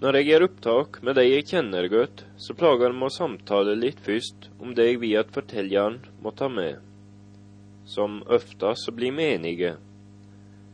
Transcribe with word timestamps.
Når 0.00 0.16
jeg 0.16 0.26
gjør 0.30 0.44
opptak 0.46 0.94
med 1.04 1.18
de 1.18 1.22
jeg 1.26 1.44
kjenner 1.50 1.84
godt, 1.92 2.22
så 2.40 2.54
plager 2.56 2.88
det 2.88 2.96
meg 2.96 3.10
å 3.10 3.12
samtale 3.12 3.74
litt 3.76 3.98
først 4.00 4.46
om 4.56 4.72
det 4.76 4.86
jeg 4.86 5.00
vil 5.02 5.18
at 5.20 5.34
fortelleren 5.34 5.98
må 6.24 6.32
ta 6.38 6.48
med. 6.48 6.78
Som 7.84 8.22
oftest 8.24 8.86
så 8.86 8.94
blir 8.96 9.12
vi 9.18 9.26
enige. 9.34 9.74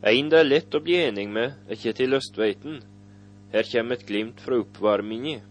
En 0.07 0.31
det 0.31 0.39
er 0.39 0.47
lett 0.47 0.77
å 0.77 0.83
bli 0.85 0.95
enig 1.01 1.27
med, 1.27 1.57
er 1.67 1.75
ikke 1.75 1.95
til 1.99 2.15
Østveiten. 2.15 2.79
Her 3.51 3.67
kommer 3.73 3.97
et 3.99 4.07
glimt 4.07 4.39
fra 4.45 4.61
oppvarminga. 4.63 5.41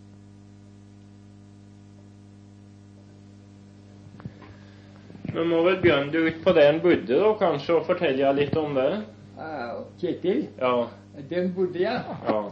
Vi 5.36 5.44
må 5.44 5.60
vel 5.66 5.80
begynne 5.82 6.28
ut 6.30 6.38
på 6.44 6.52
der 6.56 6.70
en 6.72 6.80
bodde, 6.80 7.12
da, 7.12 7.32
kanskje, 7.40 7.74
og 7.76 7.88
fortelle 7.90 8.30
litt 8.38 8.56
om 8.56 8.72
det? 8.78 8.90
Ja, 9.36 9.82
Kjetil, 10.00 10.46
Ja. 10.62 10.86
den 11.28 11.52
bodde 11.52 11.82
jeg. 11.82 11.92
ja. 11.92 12.16
Ja. 12.28 12.44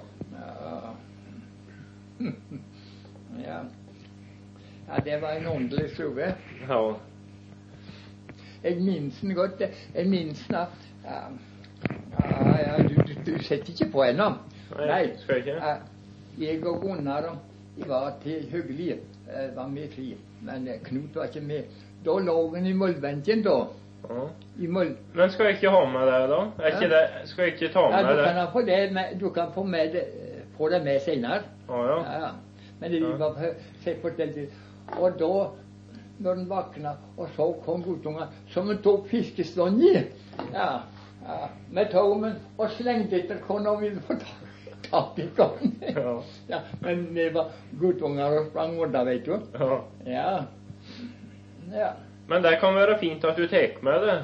Ja. 3.44 3.58
ja, 4.88 5.00
det 5.04 5.20
var 5.22 5.32
en 5.32 5.46
åndelig 5.46 5.90
stue. 5.94 6.34
ja. 6.68 6.94
Jeg 8.64 8.76
minnes 8.80 9.20
den 9.20 9.34
godt. 9.34 9.60
Jeg 9.94 10.06
minnes 10.08 10.44
den 10.48 10.56
ja, 11.04 11.18
ja, 12.24 12.58
ja, 12.66 12.82
du, 12.82 12.94
du, 12.94 13.14
du 13.26 13.42
setter 13.44 13.72
ikke 13.74 13.90
på 13.92 14.04
ennå. 14.06 14.30
Nei, 14.78 15.10
skal 15.20 15.36
jeg 15.36 15.46
ikke? 15.46 15.56
Ja, 15.60 15.74
jeg 16.40 16.64
og 16.66 16.80
Gunnar 16.80 17.26
de 17.76 17.88
var 17.88 18.14
til 18.22 18.46
hyggelige. 18.50 18.98
eh, 19.28 19.56
var 19.56 19.66
med 19.68 19.88
fri. 19.94 20.16
Men 20.42 20.68
eh, 20.68 20.80
Knut 20.84 21.14
var 21.16 21.24
ikke 21.24 21.40
med. 21.40 21.62
Da 22.04 22.18
lå 22.20 22.54
han 22.54 22.66
i 22.66 22.72
muldbenken, 22.72 23.42
da. 23.42 23.58
Ja. 24.08 24.24
Men 24.56 25.30
skal 25.30 25.46
jeg 25.46 25.54
ikke 25.54 25.70
ha 25.70 25.84
med 25.92 26.06
det, 26.06 26.22
da? 26.30 26.40
Ikke 26.68 26.88
det, 26.92 27.04
skal 27.28 27.44
jeg 27.44 27.52
ikke 27.54 27.72
ta 27.72 27.80
Ja, 27.90 28.02
med 28.02 28.10
du 28.10 28.22
det? 28.22 28.24
kan 28.32 28.46
på 28.52 28.60
det 28.60 28.92
men 28.92 29.18
du 29.20 29.30
kan 29.30 29.52
få, 29.54 29.62
med 29.62 29.92
det, 29.92 30.04
få 30.58 30.68
det 30.68 30.82
med 30.84 31.00
senere. 31.02 31.40
Ah, 31.68 31.86
ja. 31.88 31.98
Ja, 32.04 32.18
ja. 32.20 32.30
Men 32.80 32.90
det 32.92 32.98
Ja. 33.00 33.16
var 33.16 33.30
på, 33.34 33.52
se 33.84 33.94
på. 33.94 34.10
Og 35.00 35.18
da, 35.18 35.46
når 36.18 36.34
den 36.34 36.48
våkna 36.50 36.92
og 37.16 37.28
så 37.36 37.52
kom 37.64 37.82
guttunga, 37.82 38.26
som 38.48 38.66
han 38.68 38.78
tok 38.82 39.08
fiskestånd 39.08 39.82
i, 39.82 39.94
ja, 40.52 40.68
ja, 41.24 41.48
med 41.72 41.90
tommen 41.92 42.34
og 42.58 42.70
slengte 42.70 43.16
etter 43.22 43.38
kona 43.46 43.70
og 43.70 43.80
ville 43.82 44.00
få 44.00 44.14
ta- 44.14 44.40
tak 44.90 45.18
i. 45.18 45.28
Ja. 45.94 46.20
Ja, 46.48 46.58
men 46.82 47.14
det 47.14 47.30
var 47.34 47.50
guttunger 47.80 48.24
og 48.40 48.46
sprang 48.50 48.78
unna, 48.80 49.04
vet 49.04 49.24
du. 49.26 49.38
ja. 49.58 49.80
Ja. 50.06 50.44
ja. 51.72 51.88
Men 52.28 52.42
det 52.42 52.58
kan 52.60 52.74
være 52.74 52.98
fint 52.98 53.24
at 53.24 53.36
du 53.36 53.46
tar 53.48 53.82
med 53.82 54.00
det. 54.06 54.18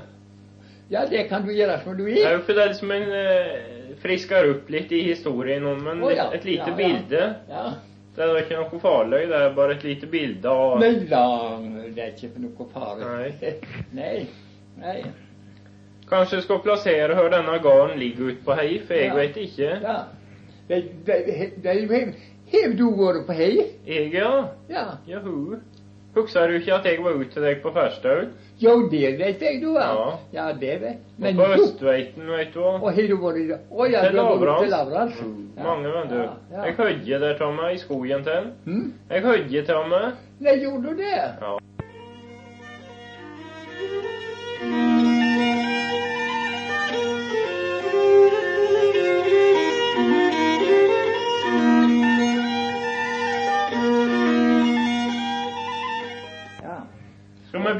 Ja, 0.91 1.05
det 1.07 1.29
kan 1.29 1.43
du 1.47 1.53
gjøre 1.53 1.81
som 1.85 1.97
du 1.97 2.05
vil. 2.05 2.15
Det 2.17 2.27
er 2.27 2.33
jo 2.39 2.43
for 2.47 2.53
det 2.53 2.63
er 2.63 2.69
liksom 2.73 2.91
en 2.91 3.03
eh, 3.03 3.70
frisker 4.03 4.51
opp 4.55 4.71
litt 4.73 4.93
i 4.93 5.03
historien 5.11 5.67
om 5.67 5.87
en, 5.93 6.03
Oh, 6.03 6.13
ja. 6.15 6.29
et 6.35 6.45
lite 6.45 6.71
Ja, 6.71 6.77
bilde. 6.77 7.23
Ja. 7.49 7.65
Det 8.17 8.25
er 8.27 8.39
ikke 8.43 8.57
noe 8.59 8.81
farlig, 8.83 9.21
det 9.31 9.37
er 9.39 9.53
bare 9.55 9.73
et 9.77 9.85
lite 9.87 10.07
bilde 10.11 10.49
av 10.51 10.79
Men 10.81 11.05
da, 11.09 11.25
det 11.95 12.03
er 12.03 12.15
ikke 12.17 12.43
noe 12.43 12.67
farlig. 12.73 13.07
Nei. 13.07 13.53
Nei. 14.01 14.27
Nei. 14.81 14.97
Kanskje 16.11 16.41
jeg 16.41 16.45
skal 16.49 16.59
plassere 16.65 17.15
hvor 17.15 17.31
denne 17.31 17.59
gården 17.63 17.99
ligger 18.01 18.33
ute 18.33 18.43
på 18.45 18.57
hei, 18.59 18.81
for 18.87 18.95
jeg 18.99 19.13
Ja. 19.13 19.15
vet 19.15 19.37
ikke. 19.37 19.71
Ja. 19.85 19.99
Det, 20.69 20.81
det, 21.07 21.17
det, 21.27 21.53
det, 21.63 22.01
Har 22.51 22.73
du 22.77 22.85
vært 22.99 23.27
på 23.29 23.33
hei? 23.39 23.53
Jeg, 23.87 24.11
ja. 24.13 24.31
Ja. 24.69 24.85
Jahu. 25.07 25.57
Husker 26.15 26.49
du 26.51 26.57
ikke 26.59 26.75
at 26.75 26.87
jeg 26.89 27.03
var 27.05 27.19
ute 27.21 27.31
til 27.31 27.45
deg 27.47 27.61
på 27.63 27.71
Farstaud? 27.75 28.33
Jo, 28.61 28.73
det 28.91 29.13
vet 29.21 29.43
jeg 29.45 29.61
du 29.63 29.69
var. 29.77 29.93
Ja. 29.95 30.09
Ja, 30.35 30.47
det 30.59 30.73
vet 30.83 30.99
Og 31.23 31.37
på 31.39 31.47
Østveiten, 31.55 32.27
vet 32.27 32.51
du. 32.55 32.65
Og 32.65 32.89
har 32.91 33.07
du 33.09 33.17
vært 33.23 33.71
Å 33.71 33.87
ja, 33.87 34.03
du 34.11 34.19
har 34.19 34.41
vært 34.43 34.65
til 34.65 34.75
Lavrans? 34.75 35.21
Mm, 35.23 35.39
Mange, 35.65 35.93
vet 35.95 36.11
du. 36.11 36.17
Ja, 36.19 36.33
ja. 36.51 36.65
Jeg 36.67 36.77
hødde 36.81 37.21
der 37.25 37.39
Tomme, 37.39 37.71
i 37.73 37.79
skogen 37.79 38.27
til. 38.27 38.51
Hm? 38.67 38.93
Jeg 39.11 39.23
høyde 39.29 39.65
til 39.71 39.89
meg. 39.93 40.21
Nei, 40.41 40.57
gjorde 40.65 40.83
du 40.89 41.03
det? 41.05 41.15
Ja. 41.15 41.31
Ja. 41.47 41.57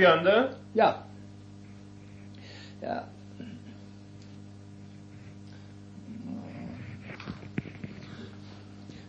Vi? 0.01 0.37
Ja. 0.73 0.95
Ja. 2.81 3.05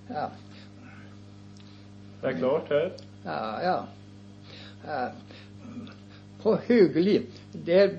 Ja. 0.09 0.29
Det 2.21 2.27
er 2.27 2.37
klart 2.37 2.69
her. 2.69 2.89
Ja, 3.23 3.37
ja. 3.63 3.75
ja. 4.85 5.05
På 6.41 6.55
Høgli, 6.67 7.21
der, 7.65 7.93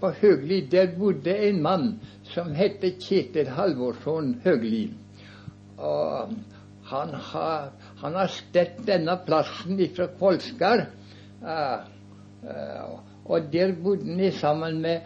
på 0.00 0.10
Høgli 0.22 0.60
der 0.72 0.94
bodde 0.98 1.34
en 1.48 1.60
mann 1.62 1.90
som 2.32 2.54
het 2.56 2.80
Kjetil 3.02 3.50
Halvorsson 3.52 4.38
Høgli. 4.44 4.86
Og 5.76 6.32
han 6.88 7.12
har, 7.32 7.68
han 8.00 8.16
har 8.16 8.32
stett 8.32 8.80
denne 8.86 9.18
plassen 9.26 9.80
ifra 9.82 10.08
Kolskar. 10.18 10.86
Eh, 11.42 11.95
og 13.26 13.48
der 13.52 13.72
bodde 13.82 14.06
han 14.06 14.32
sammen 14.32 14.80
med 14.82 15.00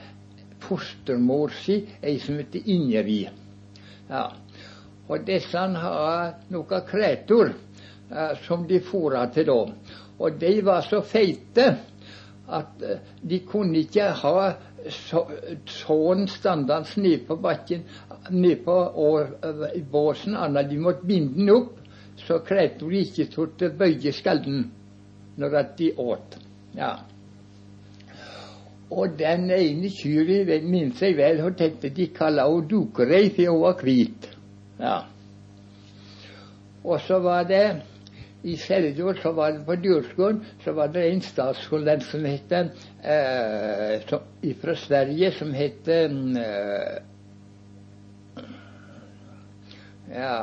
fostermor 0.60 1.52
si, 1.62 1.80
ei 2.02 2.18
som 2.20 2.38
heter 2.40 2.66
Ingrid. 2.68 3.30
Ja. 4.10 4.26
Og 5.10 5.24
disse 5.26 5.58
har 5.58 6.34
noen 6.52 6.82
kretor 6.86 7.50
eh, 7.50 8.34
som 8.44 8.66
de 8.68 8.80
fôra 8.84 9.24
til 9.34 9.48
da. 9.48 9.60
Og 10.20 10.36
de 10.38 10.52
var 10.66 10.84
så 10.86 11.00
feite 11.02 11.66
at 12.50 12.84
eh, 12.84 13.00
de 13.22 13.40
kunne 13.46 13.80
ikke 13.80 14.10
ha 14.22 14.50
så, 14.90 15.24
sånn 15.66 16.26
standende 16.30 17.02
nede 17.02 17.24
på 17.26 17.38
bakken, 17.42 17.86
nede 18.30 18.60
på 18.66 18.78
eh, 19.42 19.80
båsen, 19.90 20.36
annet 20.36 20.70
de 20.70 20.78
måtte 20.82 21.08
binde 21.08 21.38
den 21.40 21.54
opp, 21.56 21.78
så 22.20 22.42
kretor 22.44 22.92
ikke 22.94 23.30
skulle 23.30 23.72
bøye 23.80 24.12
skallen 24.12 24.66
når 25.40 25.62
de 25.78 25.94
åt. 25.96 26.36
Ja. 26.76 26.98
Og 28.90 29.18
den 29.18 29.50
ene 29.54 29.88
det 30.46 30.62
minnes 30.64 31.02
jeg 31.02 31.16
vel, 31.16 31.42
hun 31.42 31.54
tenkte 31.54 31.88
de 31.94 32.08
kalte 32.14 32.42
henne 32.42 32.68
Dukerei, 32.68 33.30
for 33.30 33.52
hun 33.52 33.62
var 33.62 33.82
hvit. 33.82 34.30
Ja. 34.80 34.96
Og 36.84 37.00
så 37.00 37.18
var 37.18 37.42
det 37.42 37.82
i 38.42 38.56
Seljord, 38.56 39.16
så 39.22 39.32
var 39.32 39.50
det 39.50 39.66
på 39.66 39.74
Djurskogen, 39.74 40.44
så 40.64 40.72
var 40.72 40.86
det 40.86 41.12
en 41.12 41.20
statsskolent 41.20 42.02
som 42.08 42.24
het 42.24 42.52
eh, 42.52 44.00
som, 44.08 44.24
fra 44.62 44.74
Sverige, 44.74 45.32
som 45.32 45.52
het 45.54 45.88
eh, 45.88 46.96
Ja 50.10 50.36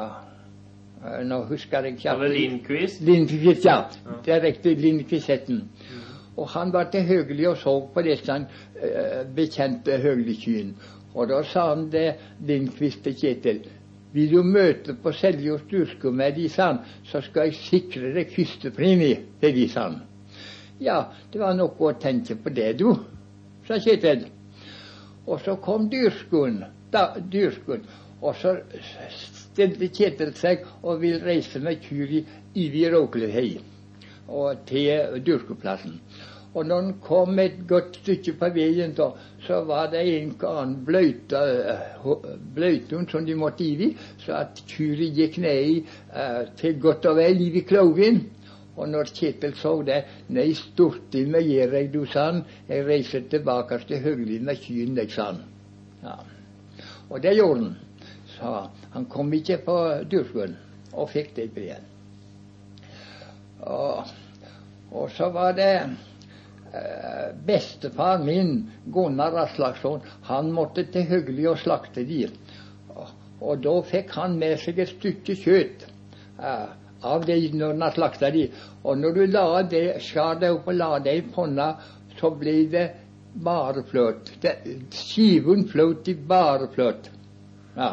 Nå 1.24 1.44
husker 1.46 1.84
jeg 1.86 1.98
ikke 1.98 2.10
Eller 2.10 2.28
Lindqvist. 2.34 3.02
Lindqvist, 3.02 3.66
ja. 3.66 3.76
Ja. 3.76 4.16
Det 4.26 4.34
er 4.34 4.42
riktig. 4.42 4.78
Lindqvist 4.82 5.28
het 5.30 5.48
den. 5.48 5.70
Og 6.38 6.50
han 6.54 6.72
var 6.74 6.92
til 6.94 7.06
Høgli 7.08 7.48
og 7.50 7.58
så 7.58 7.74
på 7.94 8.04
disse 8.06 8.34
eh, 8.34 9.24
bekjente 9.36 9.98
Høgli-kyrne. 10.04 10.94
Og 11.18 11.30
da 11.32 11.42
sa 11.50 11.72
han 11.72 11.88
det, 11.90 12.12
Lindqvist 12.46 13.02
til 13.04 13.16
Kjetil. 13.18 13.64
Vil 14.14 14.32
du 14.32 14.44
møte 14.46 14.94
på 15.02 15.12
Seljord 15.18 15.64
Sturskog 15.66 16.14
med 16.14 16.38
de, 16.38 16.46
sa 16.50 16.72
han, 16.72 16.84
så 17.10 17.22
skal 17.26 17.50
jeg 17.50 17.58
sikre 17.64 18.12
deg 18.16 18.30
førstepremie 18.34 19.24
til 19.42 19.56
de, 19.56 19.66
sa 19.72 19.88
han. 19.90 20.02
Ja, 20.80 21.00
det 21.34 21.42
var 21.42 21.58
noe 21.58 21.74
å 21.74 21.96
tenke 21.98 22.38
på 22.38 22.54
det, 22.54 22.76
du, 22.80 22.92
sa 23.68 23.80
Kjetil. 23.82 24.28
Og 25.26 25.42
så 25.44 25.58
kom 25.62 25.90
Dyrskuen. 25.92 26.64
da, 26.92 27.18
dyrskoen 27.20 27.82
og 28.22 28.36
så 28.40 28.54
stilte 29.12 29.90
Kjetil 29.94 30.32
seg 30.38 30.64
og 30.84 31.02
ville 31.02 31.20
reise 31.26 31.60
med 31.60 31.82
kyr 31.84 32.14
i 32.22 32.22
Ivi 32.56 32.86
Råklevhei 32.90 33.77
og 34.28 34.66
til 34.68 35.22
dyrkeplassen. 35.26 36.02
Og 36.58 36.66
når 36.66 36.82
han 36.82 36.94
kom 37.04 37.40
et 37.40 37.58
godt 37.70 38.00
stykke 38.02 38.34
på 38.40 38.50
veien, 38.56 38.94
da, 38.98 39.12
så 39.46 39.60
var 39.68 39.92
det 39.92 40.02
en 40.10 40.32
annen 40.48 40.78
bløyte, 40.86 41.42
bløytun 42.56 43.06
som 43.12 43.26
de 43.28 43.36
måtte 43.38 43.66
i, 43.66 43.92
så 44.24 44.40
at 44.40 44.64
kyrne 44.70 45.12
gikk 45.14 45.38
ned 45.44 45.84
eh, 46.16 46.48
til 46.58 46.80
godt 46.82 47.06
og 47.12 47.20
vel 47.20 47.44
i 47.46 47.62
kloven. 47.68 48.24
Og 48.78 48.90
når 48.90 49.10
Kjetil 49.10 49.54
så 49.58 49.74
det, 49.86 50.00
nei, 50.34 50.52
storti 50.58 51.24
meg 51.30 51.50
gjør 51.50 51.76
jeg, 51.80 51.90
du, 51.94 52.04
sa 52.06 52.28
han. 52.32 52.44
Jeg 52.70 52.86
reiser 52.86 53.26
tilbake 53.30 53.80
til 53.90 54.02
Høgli 54.06 54.38
med 54.40 54.62
kyrne, 54.62 55.02
jeg, 55.02 55.14
sa 55.14 55.32
han. 55.32 55.44
Ja. 56.04 56.18
Og 57.10 57.22
det 57.24 57.36
gjorde 57.38 57.68
han. 57.68 57.76
Så 58.38 58.56
han 58.94 59.06
kom 59.10 59.34
ikke 59.34 59.62
på 59.66 59.78
dyrskolen 60.10 60.58
og 60.94 61.10
fikk 61.14 61.36
det 61.38 61.52
brevet. 61.54 61.97
Og, 63.68 64.14
og 64.92 65.12
så 65.12 65.30
var 65.36 65.58
det 65.58 65.72
eh, 65.84 67.28
bestefar 67.46 68.24
min, 68.24 68.56
Gunnar 68.94 69.36
Aslaksson, 69.44 70.02
han 70.30 70.54
måtte 70.56 70.88
til 70.92 71.08
Høgli 71.10 71.48
og 71.52 71.60
slakte 71.64 72.06
dyr. 72.08 72.34
Og, 72.96 73.14
Og 73.38 73.60
da 73.62 73.76
fikk 73.86 74.16
han 74.18 74.40
med 74.40 74.58
seg 74.64 74.80
et 74.82 74.96
stykke 74.96 75.36
kjøtt 75.38 75.84
Eh, 76.40 76.70
av 77.02 77.26
det 77.26 77.38
når 77.54 77.78
han 77.82 77.94
slakta 77.94 78.30
de. 78.34 78.48
Og 78.84 78.98
når 78.98 79.14
du 79.14 79.26
la 79.32 79.62
det, 79.64 79.86
skar 80.06 80.42
opp 80.50 80.68
og 80.70 80.78
la 80.78 80.90
det 81.00 81.16
i 81.18 81.26
panna, 81.34 81.72
så 82.18 82.32
ble 82.34 82.56
det 82.72 82.86
bare 83.34 83.84
fløt. 83.86 84.32
Skiven 84.94 85.68
fløt 85.70 86.10
i 86.10 86.16
bare 86.18 86.70
fløt. 86.74 87.10
Ja. 87.76 87.92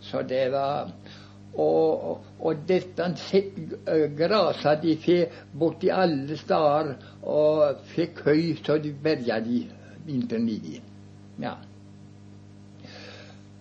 Så 0.00 0.22
det 0.28 0.48
var 0.52 0.92
Og, 1.54 2.24
og 2.42 2.62
dette 2.66 3.06
grasa 4.18 4.74
de 4.82 4.96
får 4.98 5.36
borti 5.54 5.90
alle 5.94 6.36
steder 6.38 6.94
og 7.30 7.84
fikk 7.94 8.24
høy 8.26 8.56
så 8.58 8.78
de 8.82 8.90
berga 9.04 9.38
de 9.44 9.60
vinteren 10.06 10.48
i. 10.50 10.80
Ja. 11.42 11.54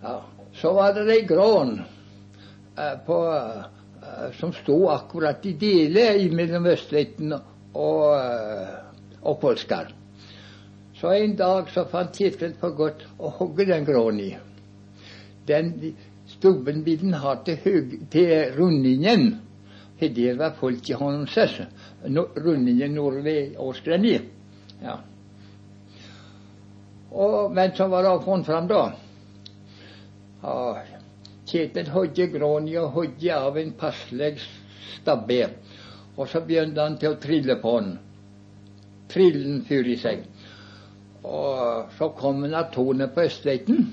ja. 0.02 0.16
Så 0.54 0.74
var 0.74 0.94
det 0.94 1.10
ei 1.10 1.26
grån 1.26 1.80
eh, 1.80 2.96
på, 3.06 3.18
eh, 3.34 4.30
som 4.38 4.54
sto 4.54 4.88
akkurat 4.94 5.46
i 5.46 5.54
dele 5.58 6.30
mellom 6.34 6.68
Østveiten 6.74 7.34
og, 7.34 8.16
eh, 8.18 8.74
og 9.22 9.40
Kolskar. 9.42 9.94
Så 10.98 11.14
en 11.14 11.34
dag 11.36 11.70
så 11.74 11.86
fant 11.92 12.16
Kjetil 12.16 12.54
for 12.60 12.76
godt 12.78 13.02
å 13.20 13.34
hogge 13.40 13.66
den 13.68 13.86
gråen 13.88 14.22
i. 14.24 14.30
Den 15.50 15.74
stubben 16.44 16.84
ville 16.84 17.14
han 17.14 17.22
ha 17.24 17.38
til, 17.46 17.58
høg, 17.64 17.96
til 18.12 18.52
rundingen. 18.58 19.40
For 20.00 20.12
der 20.12 20.36
var 20.36 20.58
folk 20.60 20.90
i 20.90 20.98
Hånses. 21.00 21.62
No, 22.12 22.26
rundingen 22.36 22.92
nord 22.92 23.22
ved. 23.24 23.56
Ja. 24.84 24.98
Og, 27.12 27.54
hvem 27.54 27.76
som 27.76 27.92
var 27.92 28.04
det 28.04 28.24
funnet 28.26 28.46
fram, 28.46 28.68
da. 28.68 28.82
Ja, 30.44 30.84
Kjetil 31.48 31.92
hogde 31.94 32.28
gråni 32.34 32.76
og 32.80 32.92
hogde 32.92 33.36
av 33.36 33.58
en 33.60 33.74
passelig 33.80 34.42
stabbe. 34.98 35.46
Og 36.18 36.28
så 36.28 36.42
begynte 36.44 36.82
han 36.82 36.98
til 37.00 37.14
å 37.14 37.20
trille 37.22 37.56
på 37.62 37.80
den. 37.80 37.98
Trillen 39.14 39.64
fyr 39.68 39.88
i 39.88 39.98
seg. 40.02 40.24
Og 41.24 41.92
så 41.98 42.10
kom 42.20 42.44
han 42.44 42.56
av 42.58 42.72
tårnet 42.74 43.14
på 43.16 43.28
Østveiten. 43.28 43.86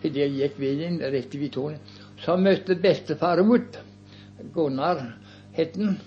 For 0.00 0.08
der 0.14 0.32
gikk 0.32 0.58
veien 0.60 1.00
rett 1.00 1.34
i 1.34 1.48
tårnet. 1.52 1.80
Så 2.20 2.36
møtte 2.36 2.76
bestefar 2.76 3.42
mot 3.44 3.78
Gunnar 4.54 5.02
het 5.56 5.76
han. 5.76 5.98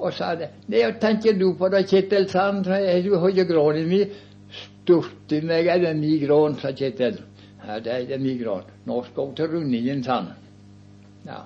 Og 0.00 0.14
sa 0.16 0.34
det. 0.34 0.48
Nei, 0.72 0.82
tenker 1.00 1.36
du 1.36 1.52
på 1.58 1.68
da, 1.68 1.82
Kjetil, 1.84 2.28
sa 2.30 2.50
han. 2.50 2.62
Du 2.64 3.16
hodde 3.18 3.44
min.' 3.46 3.88
mi. 3.88 4.04
Sturte 4.50 5.42
meg 5.46 5.66
er 5.70 5.78
det 5.78 5.96
mi 5.96 6.18
grån, 6.18 6.56
sa 6.58 6.72
Kjetil. 6.72 7.18
Ja, 7.66 7.78
det 7.78 7.92
er 7.92 8.06
det 8.08 8.20
mi 8.20 8.36
grån. 8.38 8.64
Nå 8.86 9.02
skal 9.04 9.26
hun 9.26 9.34
til 9.36 9.50
rundingen, 9.52 10.02
sa 10.04 10.20
han. 10.20 10.30
Ja. 11.26 11.40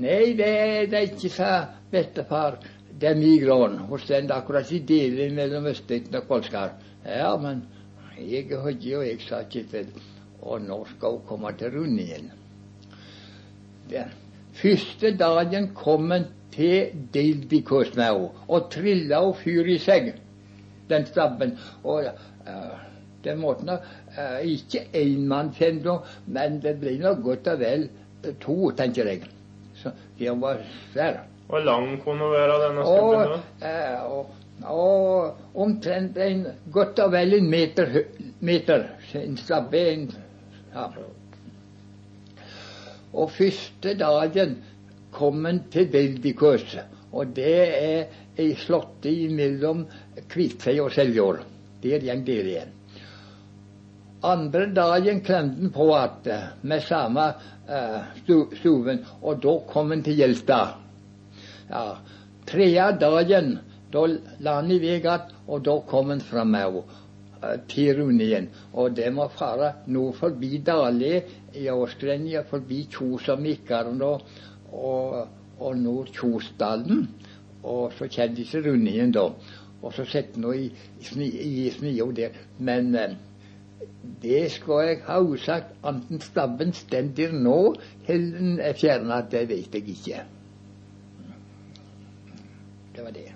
Nei, 0.00 0.32
det 0.38 0.48
er 0.48 0.86
det 0.90 1.02
ikke, 1.10 1.30
sa 1.30 1.50
bestefar. 1.92 2.58
Det 3.00 3.12
er 3.12 3.18
mi 3.20 3.36
grån. 3.38 3.78
Hun 3.88 3.98
står 3.98 4.32
akkurat 4.32 4.72
i 4.72 4.78
delen 4.78 5.34
mellom 5.34 5.66
Østbygden 5.66 6.16
og 6.22 6.26
Kolskar. 6.28 6.72
Ja, 7.04 7.36
men 7.36 7.62
jeg 8.18 8.48
hodde 8.56 8.96
og 8.96 9.06
jeg, 9.06 9.20
sa 9.28 9.44
Kjetil. 9.44 9.92
Og 10.42 10.62
nå 10.64 10.82
skal 10.94 11.18
hun 11.18 11.26
komme 11.28 11.52
til 11.58 11.74
rundingen. 11.76 12.30
Den 13.90 14.12
første 14.54 15.16
dagen 15.18 15.70
kom 15.74 16.10
han 16.10 16.28
til 16.52 16.92
Dildikus 17.14 17.94
med 17.96 18.04
henne 18.04 18.46
og 18.48 18.70
trilla 18.72 19.22
og 19.26 19.36
fyr 19.40 19.68
i 19.70 19.78
seg, 19.82 20.12
den 20.90 21.06
stabben. 21.06 21.56
Og 21.84 22.10
uh, 22.46 22.78
den 23.24 23.40
måten 23.40 23.70
uh, 23.70 24.38
Ikke 24.42 24.86
kjenne, 24.92 25.98
men 26.26 26.60
det 26.62 26.76
ble 26.80 26.96
nok 27.02 27.22
godt 27.24 27.52
og 27.54 27.60
vel 27.60 27.88
to, 28.40 28.70
tenker 28.76 29.08
jeg. 29.08 29.28
Så 29.80 29.92
det 30.18 30.32
var 30.40 30.60
svært. 30.92 31.26
Hvor 31.50 31.58
lang 31.66 31.96
kunne 32.04 32.24
hun 32.24 32.32
være 32.32 32.58
denne 32.66 32.86
stubben? 32.86 33.44
Uh, 33.62 34.12
og, 34.12 34.26
og 34.70 35.60
omtrent 35.64 36.18
en 36.18 36.44
godt 36.72 36.98
og 37.02 37.12
vel 37.12 37.38
en 37.40 37.50
meter. 37.50 38.02
meter 38.40 38.84
en 39.18 39.36
stabbe. 39.36 39.80
En, 39.92 40.10
ja. 40.74 40.88
Og 43.12 43.30
første 43.34 43.94
dagen 43.98 44.58
kom 45.14 45.44
han 45.44 45.64
til 45.72 45.88
Beldikøs. 45.90 46.76
Og 47.12 47.32
det 47.34 47.54
er 47.76 48.20
ei 48.38 48.52
slåtte 48.58 49.12
mellom 49.34 49.86
Kviteseid 50.30 50.78
og 50.84 50.92
Seljord. 50.94 51.42
Der 51.82 51.98
går 51.98 52.22
der 52.26 52.52
igjen. 52.52 52.76
Andre 54.22 54.66
dagen 54.76 55.22
klemte 55.24 55.62
han 55.62 55.72
på 55.72 55.86
igjen 55.96 56.60
med 56.62 56.82
samme 56.84 57.26
uh, 57.70 58.00
stuven, 58.60 59.00
og 59.22 59.40
da 59.42 59.56
kom 59.72 59.90
han 59.90 60.02
til 60.04 60.20
Hjelta. 60.20 60.60
Ja. 61.70 61.84
Tredje 62.46 62.90
dagen 63.00 63.54
da 63.90 64.04
la 64.44 64.58
han 64.60 64.70
i 64.70 64.78
vei 64.82 64.98
igjen, 64.98 65.32
og 65.48 65.64
da 65.64 65.78
kom 65.88 66.12
han 66.12 66.20
fram 66.20 66.52
med 66.52 66.82
uh, 67.42 67.56
til 67.68 68.02
Runien. 68.02 68.48
Og 68.72 68.96
det 68.96 69.10
må 69.14 69.28
fare 69.34 69.72
nord 69.86 70.18
forbi 70.20 70.58
Dale 70.66 71.22
i 71.54 71.68
Åsgrenja, 71.70 72.44
forbi 72.50 72.84
Kjos 72.92 73.28
og 73.32 73.42
Mikkaren 73.42 74.02
og, 74.02 74.22
og, 74.72 75.16
og 75.58 75.76
nord 75.78 76.12
Kjosdalen. 76.16 77.08
Og 77.62 77.92
så 77.92 78.08
kommer 78.08 78.36
disse 78.36 78.62
rundingen, 78.64 79.12
da. 79.12 79.26
Og 79.82 79.92
så 79.96 80.04
setter 80.04 80.40
de 80.44 80.66
i, 80.66 80.70
i, 81.00 81.66
i 81.66 81.70
snio 81.72 82.10
der. 82.16 82.36
Men 82.58 82.94
eh, 82.96 83.16
det 84.22 84.50
skal 84.52 84.86
jeg 84.86 85.00
ha 85.06 85.20
usagt. 85.20 85.72
Enten 85.84 86.20
stabben 86.20 86.72
står 86.76 87.12
der 87.16 87.32
nå, 87.32 87.74
eller 88.06 88.38
den 88.38 88.60
er 88.60 88.76
fjerna, 88.76 89.22
det 89.30 89.48
vet 89.48 89.74
jeg 89.74 89.88
ikke. 89.88 90.24
Det 92.96 93.04
var 93.04 93.10
det. 93.16 93.28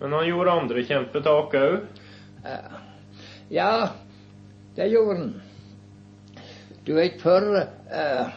Men 0.00 0.12
han 0.12 0.28
gjorde 0.28 0.52
andre 0.62 0.84
kjempetak 0.86 1.56
òg? 1.60 1.80
Ja, 3.50 3.88
det 4.76 4.88
gjorde 4.88 5.16
han. 5.18 5.32
Du 6.86 6.94
vet, 6.94 7.20
før 7.20 7.48
uh, 7.60 8.30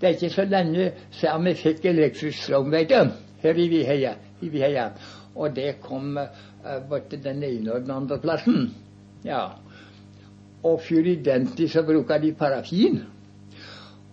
Det 0.00 0.06
er 0.06 0.14
ikke 0.14 0.30
så 0.30 0.44
lenge 0.44 0.90
siden 1.10 1.44
vi 1.44 1.54
fikk 1.58 1.84
elektrisk 1.90 2.42
strøm, 2.42 2.72
her 2.72 3.54
i 3.54 3.68
Viheia. 3.68 4.12
I 4.40 4.48
Viheia. 4.48 4.90
Og 5.34 5.56
det 5.56 5.80
kom 5.80 6.16
uh, 6.16 6.88
både 6.88 7.18
den 7.24 7.42
ene 7.42 7.72
og 7.72 7.80
den 7.80 7.90
andre 7.90 8.18
plassen. 8.18 8.74
Ja. 9.24 9.46
Og 10.62 10.80
før 10.80 11.06
i 11.06 11.14
den 11.14 11.46
tid 11.56 11.68
så 11.68 11.82
bruker 11.82 12.18
de 12.18 12.32
parafin. 12.32 13.02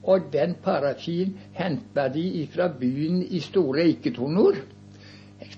Og 0.03 0.21
den 0.33 0.55
parafin 0.63 1.37
henta 1.53 2.07
de 2.13 2.47
fra 2.53 2.67
byen 2.79 3.21
i 3.21 3.39
store 3.39 3.83
eiketonner. 3.83 4.61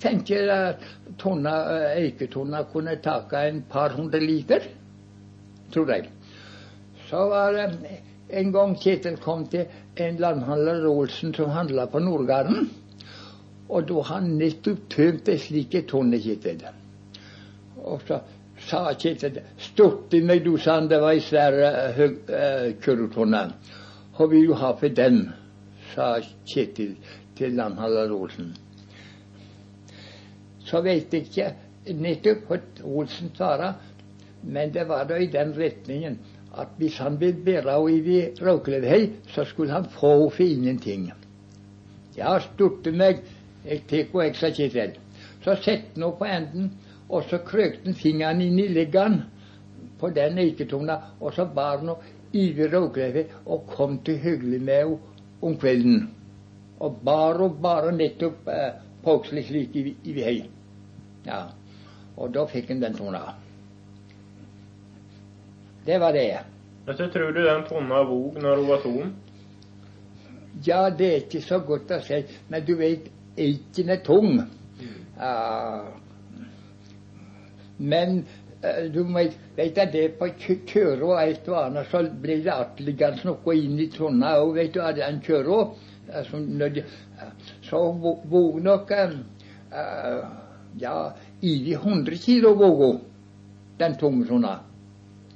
Tenker 0.01 0.49
at 0.53 0.83
tonna, 1.17 1.55
eiketonna 1.95 2.63
kunne 2.71 2.97
taka 3.01 3.47
en 3.47 3.63
par 3.69 3.95
hundre 3.97 4.19
liter, 4.21 4.67
tror 5.73 5.89
jeg. 5.91 6.09
Så 7.09 7.23
var 7.29 7.53
det 7.53 8.01
en 8.29 8.51
gang 8.51 8.75
Kjetil 8.75 9.17
kom 9.23 9.45
til 9.47 9.65
en 9.95 10.19
landhandler 10.19 10.85
Olsen 10.89 11.33
som 11.33 11.49
handla 11.55 11.87
på 11.87 11.99
Nordgarden. 12.03 12.69
Og 13.69 13.87
da 13.87 14.03
han 14.11 14.35
nettopp 14.39 14.85
tømt 14.91 15.29
ei 15.31 15.39
slik 15.39 15.75
tonne, 15.87 16.19
Kjetil. 16.19 16.63
Og 17.83 18.03
så 18.07 18.21
sa 18.67 18.83
Kjetil 18.93 19.41
Stort 19.69 20.13
i 20.13 20.21
meg, 20.21 20.43
du, 20.43 20.57
sa 20.59 20.79
det 20.81 21.01
var 21.01 21.15
ei 21.15 21.23
svær 21.23 21.57
uh, 21.63 21.99
uh, 22.03 22.69
kurvtonne. 22.83 23.43
Hva 24.17 24.29
vil 24.31 24.47
du 24.49 24.55
ha 24.59 24.73
for 24.77 24.93
den? 25.01 25.27
sa 25.93 26.17
Kjetil 26.45 26.95
til 27.37 27.55
landhandler 27.57 28.11
Olsen. 28.13 28.53
Så 30.67 30.81
veit 30.83 31.13
jeg 31.13 31.27
ikke 31.27 31.53
nettopp 31.95 32.49
hva 32.49 32.57
Olsen 32.83 33.31
svarer, 33.35 33.77
men 34.43 34.73
det 34.75 34.87
var 34.89 35.07
da 35.07 35.19
i 35.19 35.29
den 35.31 35.53
retningen 35.55 36.17
at 36.57 36.67
hvis 36.77 36.97
han 36.97 37.19
ville 37.19 37.43
bære 37.45 37.71
henne 37.71 38.13
i 38.13 38.19
Raukelevhei, 38.41 39.09
så 39.27 39.45
skulle 39.45 39.71
han 39.73 39.85
få 39.85 40.13
henne 40.13 40.31
for 40.31 40.43
ingenting. 40.43 41.11
Ja, 42.17 42.39
storte 42.39 42.91
meg, 42.91 43.21
jeg 43.65 43.83
tar 43.89 44.03
henne, 44.03 44.23
jeg, 44.23 44.35
sa 44.35 44.49
Kjetil. 44.49 44.95
Så 45.43 45.55
satte 45.55 45.71
han 45.71 46.03
henne 46.03 46.11
på 46.19 46.25
enden, 46.25 46.71
og 47.09 47.23
så 47.29 47.39
krøkte 47.45 47.85
han 47.85 47.99
fingeren 47.99 48.41
inn 48.41 48.59
i 48.59 48.67
leggen 48.73 49.21
på 49.99 50.09
den 50.15 50.37
eiketona, 50.41 50.97
og 51.19 51.33
så 51.33 51.45
bar 51.45 51.77
han 51.77 51.93
henne 51.93 52.15
over 52.57 52.73
Raukelevhei 52.73 53.25
og 53.45 53.69
kom 53.75 53.99
til 54.03 54.19
hyggelig 54.23 54.61
med 54.61 54.83
henne 54.83 55.15
om 55.41 55.57
kvelden. 55.61 56.09
Og 56.79 56.99
bar 57.05 57.37
henne 57.37 57.61
bare 57.61 57.95
nettopp 57.95 58.49
eh, 58.49 58.69
påkselig 59.03 59.47
slik 59.51 59.75
i, 59.75 59.89
i 60.03 60.13
vei. 60.17 60.37
Ja. 61.27 61.41
Og 62.17 62.31
da 62.33 62.45
fikk 62.49 62.71
han 62.71 62.81
den 62.81 62.95
tona. 62.97 63.21
Det 65.85 65.99
var 66.01 66.13
det. 66.15 66.39
Så 66.87 67.07
tror 67.11 67.31
du 67.31 67.43
den 67.43 67.63
tonna 67.67 68.01
vog 68.03 68.39
når 68.41 68.55
hun 68.61 68.67
var 68.71 68.81
tom? 68.83 69.13
Ja, 70.65 70.89
det 70.89 71.07
er 71.07 71.21
ikke 71.25 71.41
så 71.45 71.59
godt 71.59 71.91
å 71.93 71.99
si. 72.03 72.21
Men 72.49 72.65
du 72.65 72.73
vet, 72.79 73.09
eiken 73.37 73.91
er 73.93 74.01
tung. 74.05 74.39
Uh, 75.17 75.85
men 77.77 78.23
eh, 78.61 78.87
du 78.93 79.03
vet, 79.13 79.35
vet 79.57 79.77
at 79.81 79.91
det 79.93 80.15
på 80.19 80.27
kjøra 80.41 81.05
og 81.05 81.19
et 81.21 81.47
og 81.49 81.59
annet, 81.61 81.89
så 81.91 82.01
blir 82.21 82.41
det 82.45 82.53
atligans 82.53 83.23
noe 83.27 83.55
inn 83.57 83.77
i 83.83 83.89
tonna 83.93 84.35
òg, 84.41 84.55
vet 84.57 84.73
du. 84.73 84.81
at 84.81 84.95
Den 84.97 85.21
eh, 86.81 87.31
Så 87.61 87.77
vå- 88.01 88.21
våg 88.25 88.61
nok 88.63 88.91
eh, 88.91 89.13
Ja, 90.79 91.13
over 91.41 91.73
100 91.73 92.17
kilo 92.21 92.53
gogo, 92.55 92.99
den 93.77 93.97
tungetrona. 93.97 94.59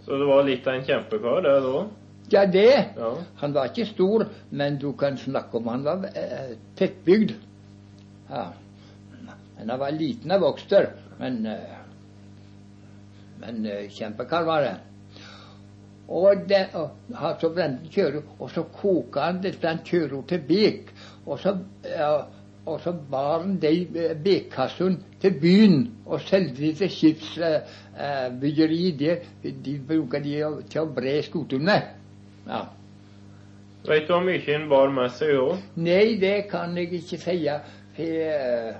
Så 0.06 0.18
det 0.18 0.26
var 0.26 0.44
litt 0.44 0.68
av 0.68 0.80
en 0.80 0.86
kjempekar, 0.86 1.42
det 1.46 1.58
da? 1.66 1.84
Ja, 2.32 2.46
det. 2.46 2.86
Ja. 2.98 3.12
Han 3.42 3.54
var 3.54 3.70
ikke 3.70 3.86
stor, 3.90 4.26
men 4.50 4.78
du 4.80 4.92
kan 4.98 5.18
snakke 5.18 5.58
om 5.58 5.68
han 5.68 5.84
var 5.84 6.06
eh, 6.16 6.56
tettbygd. 6.80 7.34
Ja. 8.30 8.46
Men 9.58 9.70
han 9.70 9.80
var 9.80 9.92
liten 9.92 10.32
av 10.32 10.42
vokster, 10.46 10.94
men 11.20 11.46
eh, 11.46 11.78
Men 13.42 13.66
eh, 13.66 13.90
kjempekar 13.90 14.44
var 14.46 14.62
det. 14.62 14.76
Og, 16.12 16.44
det, 16.48 16.60
og 16.76 17.16
han 17.16 17.40
så 17.42 17.50
brente 17.56 17.90
kjøret, 17.90 18.28
og 18.38 18.52
så 18.52 18.64
koka 18.76 19.24
han 19.30 19.40
dette 19.42 19.72
kjøret 19.88 20.28
til 20.30 20.44
bik. 20.46 20.92
Og 21.26 21.40
så, 21.40 21.56
ja, 21.88 22.12
og 22.66 22.82
så 22.84 22.94
bar 23.12 23.42
han 23.42 23.56
de 23.62 23.72
eh, 23.96 24.18
bekkassene 24.24 24.98
til 25.22 25.34
byen 25.42 25.80
og 26.06 26.22
solgte 26.22 26.62
de 26.62 26.74
til 26.78 26.92
skipsbyggeri 26.94 28.84
eh, 28.90 29.00
der. 29.00 29.16
De 29.66 29.80
bruker 29.88 30.22
de 30.22 30.36
til 30.70 30.84
å 30.84 30.92
bre 30.94 31.16
skutene. 31.26 31.80
Ja. 32.46 32.62
Vet 33.88 34.06
du 34.06 34.14
hvor 34.14 34.22
mye 34.26 34.56
en 34.56 34.70
bar 34.70 34.94
med 34.94 35.10
seg 35.18 35.34
da? 35.40 35.58
Nei, 35.82 36.16
det 36.22 36.46
kan 36.52 36.78
jeg 36.78 36.94
ikke 37.02 37.18
si. 37.24 37.38
Eh, 37.50 38.72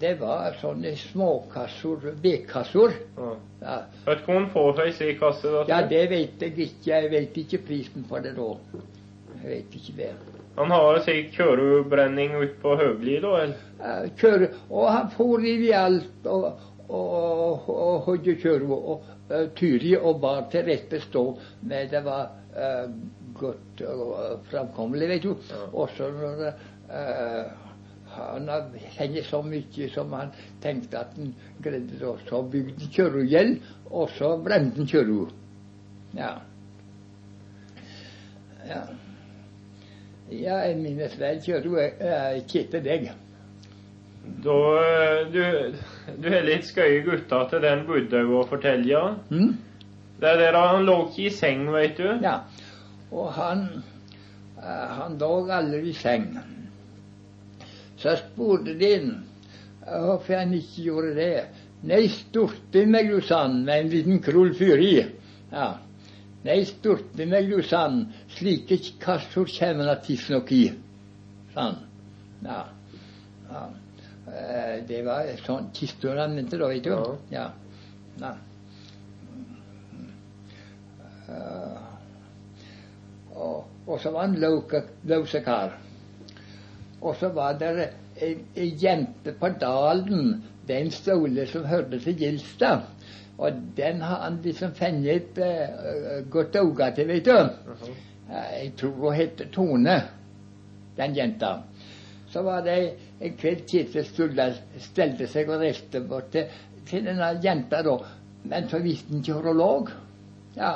det 0.00 0.14
var 0.20 0.54
sånne 0.60 0.94
småkassor, 0.96 2.14
bekkassor. 2.22 2.94
Ja. 3.18 3.32
Ja. 3.64 3.80
Vet 4.06 4.22
du 4.22 4.30
hvor 4.30 4.40
en 4.40 4.48
får 4.54 4.84
ei 4.86 4.94
slik 4.94 5.18
kasse? 5.20 5.50
ja, 5.68 5.82
det 5.90 6.04
vet 6.12 6.46
jeg 6.46 6.54
ikke. 6.68 6.86
Jeg 6.92 7.10
vet 7.10 7.42
ikke 7.42 7.64
prisen 7.66 8.06
på 8.08 8.22
det 8.22 8.36
da. 8.38 8.48
Jeg 9.42 9.50
vet 9.50 9.76
ikke 9.80 9.98
det. 9.98 10.14
Han 10.56 10.70
har 10.70 11.00
sikkert 11.02 11.34
kjørebrenning 11.34 12.36
ute 12.38 12.60
på 12.62 12.76
Høgli, 12.78 13.16
da? 13.22 13.32
eller? 13.42 13.64
Eh, 13.80 14.04
Kjøre, 14.20 14.50
og 14.70 14.86
han 14.92 15.10
for 15.16 15.42
i 15.42 15.72
alt 15.74 16.28
og, 16.30 16.46
og, 16.86 17.66
og 17.74 18.06
hadde 18.06 18.36
kjøre 18.38 18.68
og 18.76 19.08
uh, 19.32 19.42
Turi 19.58 19.96
og 19.98 20.20
bar 20.22 20.46
til 20.52 20.68
rette 20.68 21.00
stå. 21.08 21.24
Men 21.66 21.90
det 21.90 22.04
var 22.06 22.30
uh, 22.54 22.86
godt 23.34 23.82
og 23.90 24.46
framkommelig, 24.50 25.10
vet 25.16 25.26
du. 25.26 25.34
Ja. 25.50 25.66
Og 25.72 25.90
så 25.96 26.10
når 26.14 26.44
uh, 26.46 27.64
han 28.14 28.50
hadde 28.98 29.24
så 29.26 29.42
mye 29.42 29.88
som 29.90 30.12
han 30.14 30.30
tenkte 30.62 31.00
at 31.02 31.16
han 31.18 31.32
greide 31.64 31.98
det, 31.98 32.12
så 32.28 32.42
bygde 32.46 32.78
han 32.78 32.92
kjøregjeld, 32.94 33.56
og 33.90 34.12
så 34.18 34.36
brente 34.44 34.78
han 34.78 34.90
kjøret. 34.92 35.34
Ja. 36.14 36.36
ja. 38.68 38.84
Ja, 40.30 40.62
jeg 40.64 40.78
minnes 40.80 41.18
vel 41.20 41.40
kjøret 41.44 42.00
uh, 42.00 42.40
til 42.48 42.82
deg. 42.84 43.10
Da 44.44 44.58
Du, 45.32 45.42
du 46.20 46.28
er 46.30 46.46
litt 46.46 46.64
skøye 46.64 47.02
gutta 47.04 47.42
til 47.50 47.60
den 47.64 47.84
fortelja. 48.48 49.02
Mm? 49.28 49.52
Det 50.20 50.30
er 50.30 50.40
der 50.40 50.56
han 50.56 50.86
lå 50.86 50.96
ikke 51.08 51.26
i 51.26 51.34
seng, 51.34 51.66
vet 51.74 51.98
du. 51.98 52.08
Ja. 52.22 52.38
Og 53.12 53.32
han 53.36 53.66
eh, 54.62 54.88
han 54.98 55.18
lå 55.20 55.32
aldri 55.52 55.90
i 55.90 55.96
seng. 55.98 56.30
Så 58.00 58.16
spurte 58.20 58.76
de 58.78 58.92
han 58.94 59.10
eh, 59.86 60.04
hvorfor 60.06 60.38
han 60.38 60.54
ikke 60.56 60.86
gjorde 60.88 61.14
det. 61.18 61.32
Nei, 61.84 62.06
storte 62.08 62.86
meg, 62.88 63.10
du 63.12 63.20
sann, 63.20 63.64
med 63.66 63.82
en 63.82 63.90
liten 63.92 64.22
krull 64.24 64.54
fyri. 64.56 64.94
Ja. 65.52 65.74
Nei, 66.46 66.62
storte 66.68 67.26
meg, 67.28 67.50
du 67.50 67.60
sann, 67.66 68.06
slike 68.34 68.78
kassor 69.00 69.48
kommer 69.58 69.88
det 69.90 70.00
tidsnok 70.06 70.52
i. 70.52 70.64
Sånn. 71.54 71.76
Ja. 72.44 72.60
ja. 73.50 73.62
Eh, 74.26 74.76
Det 74.88 75.02
var 75.06 75.30
sånn 75.44 75.70
kister 75.76 76.18
han 76.18 76.34
mente 76.36 76.58
da, 76.60 76.68
vet 76.72 76.86
du. 76.86 76.94
Ja. 77.34 77.48
ja. 78.20 78.32
Eh, 81.28 81.82
og, 83.34 83.68
og 83.86 84.00
så 84.00 84.14
var 84.14 84.28
han 84.28 84.38
lausekar. 84.40 85.78
Og 87.04 87.14
så 87.20 87.30
var 87.36 87.58
det 87.60 87.70
ei, 88.16 88.34
ei 88.56 88.70
jente 88.80 89.34
på 89.38 89.50
Dalen, 89.60 90.40
den 90.66 90.90
stole 90.94 91.44
som 91.50 91.66
hørte 91.68 92.00
til 92.00 92.16
Gilstad. 92.18 92.88
Og 93.34 93.62
den 93.76 94.00
har 94.00 94.22
han 94.22 94.38
liksom 94.44 94.76
funnet 94.78 95.38
uh, 95.42 96.20
godt 96.30 96.54
øye 96.56 96.90
til, 96.94 97.08
vet 97.10 97.26
du. 97.26 97.34
Uh 97.34 97.88
Eh, 97.90 98.13
Jeg 98.30 98.72
tror 98.80 98.94
hun 99.00 99.14
het 99.14 99.42
Tone, 99.52 99.96
den 100.96 101.16
jenta. 101.16 101.58
Så 102.32 102.42
var 102.42 102.64
det 102.66 102.78
en 103.20 103.36
kveld 103.38 103.66
Kjetil 103.70 104.06
stelte 104.80 105.28
seg 105.30 105.50
og 105.50 105.60
reiste 105.62 106.00
bort 106.08 106.32
til, 106.34 106.48
til 106.88 107.04
denne 107.06 107.34
jenta, 107.44 107.82
da. 107.86 107.98
Men 108.44 108.68
så 108.68 108.80
visste 108.84 109.12
han 109.12 109.22
ikke 109.22 109.36
hvor 109.36 109.50
hun 109.50 109.60
lå. 109.60 109.70
Ja. 110.56 110.72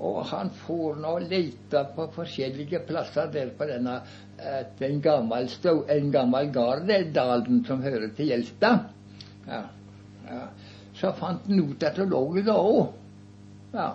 Og 0.00 0.22
han 0.30 0.50
for 0.62 0.96
nå 0.96 1.12
og 1.18 1.28
leita 1.28 1.84
på 1.94 2.06
forskjellige 2.14 2.80
plasser 2.88 3.28
der 3.32 3.52
på 3.56 3.66
denne 3.68 3.98
eh, 4.40 4.62
en 4.86 5.00
gammel, 5.04 5.48
stå, 5.52 5.74
en 5.92 6.08
gammel 6.12 6.48
gard, 6.54 6.86
det 6.88 6.96
er 6.96 7.10
dalen 7.14 7.60
som 7.68 7.82
hører 7.84 8.08
til 8.16 8.32
Gjelstad. 8.32 8.86
Ja. 9.48 9.64
Ja. 10.24 10.46
Så 10.96 11.12
fant 11.16 11.46
han 11.48 11.60
ut 11.60 11.84
at 11.84 12.00
hun 12.00 12.10
lå 12.12 12.22
der 12.40 12.56
òg. 12.56 12.94
Ja. 13.74 13.90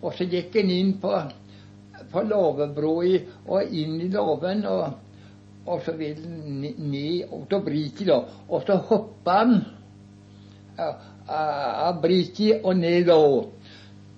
Og 0.00 0.14
så 0.16 0.24
gikk 0.30 0.54
han 0.56 0.70
inn 0.72 0.94
på, 1.02 1.12
på 2.12 2.24
låvebrua 2.26 3.20
og 3.46 3.76
inn 3.76 4.00
i 4.00 4.08
låven, 4.12 4.64
og, 4.66 4.92
og 5.66 5.84
så 5.84 5.94
vil 5.98 6.18
han 6.24 6.60
ned 6.62 7.30
og 7.30 7.46
til 7.50 7.64
briket, 7.66 8.06
da. 8.08 8.22
Og 8.48 8.64
så 8.66 8.78
hoppa 8.90 9.38
han 9.42 9.56
av 10.80 10.98
av 11.30 12.00
briket 12.02 12.64
og 12.64 12.76
ned 12.76 13.06
da. 13.08 13.18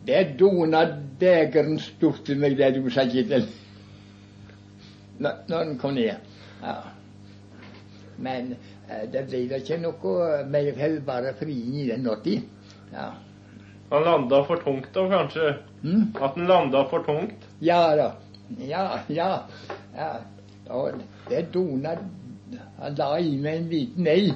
Det 0.07 0.23
dona 0.39 0.83
degeren 1.21 1.79
stort 1.79 2.25
til 2.27 2.41
meg, 2.43 2.57
det 2.59 2.73
du 2.75 2.89
sa, 2.91 3.05
Kittel. 3.07 3.47
Når 5.23 5.45
den 5.53 5.77
kom 5.79 5.95
ned. 5.95 6.17
Ja. 6.63 6.79
Men 8.23 8.55
eh, 8.89 9.05
det 9.13 9.27
ble 9.29 9.45
da 9.51 9.61
ikke 9.63 9.79
noe 9.83 10.43
mer 10.51 10.73
enn 10.75 10.99
bare 11.07 11.35
friing 11.39 11.77
i 11.85 11.87
den 11.91 12.03
natta. 12.07 12.35
Ja. 12.91 13.13
Han 13.93 14.07
landa 14.09 14.43
for 14.49 14.63
tungt 14.65 14.91
da, 14.95 15.07
kanskje? 15.11 15.55
Mm? 15.85 16.11
At 16.17 16.39
han 16.39 16.51
landa 16.51 16.85
for 16.91 17.07
tungt? 17.07 17.42
Ja 17.63 17.97
da. 17.97 18.13
Ja, 18.59 19.01
ja. 19.09 19.43
ja. 19.97 20.11
Og 20.69 20.93
det 21.29 21.47
dona 21.55 21.97
Han 22.79 22.95
la 22.99 23.17
i 23.19 23.37
meg 23.41 23.57
en 23.57 23.69
liten 23.71 24.07
ei. 24.11 24.33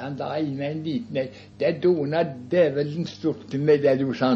Han 0.00 0.16
la 0.18 0.30
i 0.40 0.54
meg 0.56 0.70
en 0.70 0.82
liten 0.86 1.20
ei. 1.20 1.26
Det 1.60 1.74
dona 1.84 2.24
djevelen 2.50 3.06
stort 3.06 3.52
med 3.52 3.84
det 3.84 3.98
du 4.00 4.14
sa. 4.14 4.32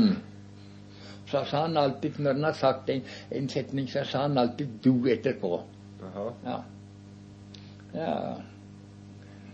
Så 1.30 1.44
sa 1.46 1.64
han 1.64 1.76
alltid, 1.76 2.18
når 2.18 2.32
han 2.32 2.44
har 2.44 2.52
sagt 2.52 2.90
en, 2.90 3.02
en 3.30 3.48
setning, 3.48 3.88
så 3.88 4.04
sa 4.04 4.26
han 4.26 4.38
alltid 4.38 4.68
du 4.84 5.08
etterpå. 5.08 5.62
Jaha. 6.02 6.30
Ja. 6.44 6.56
ja. 7.94 8.14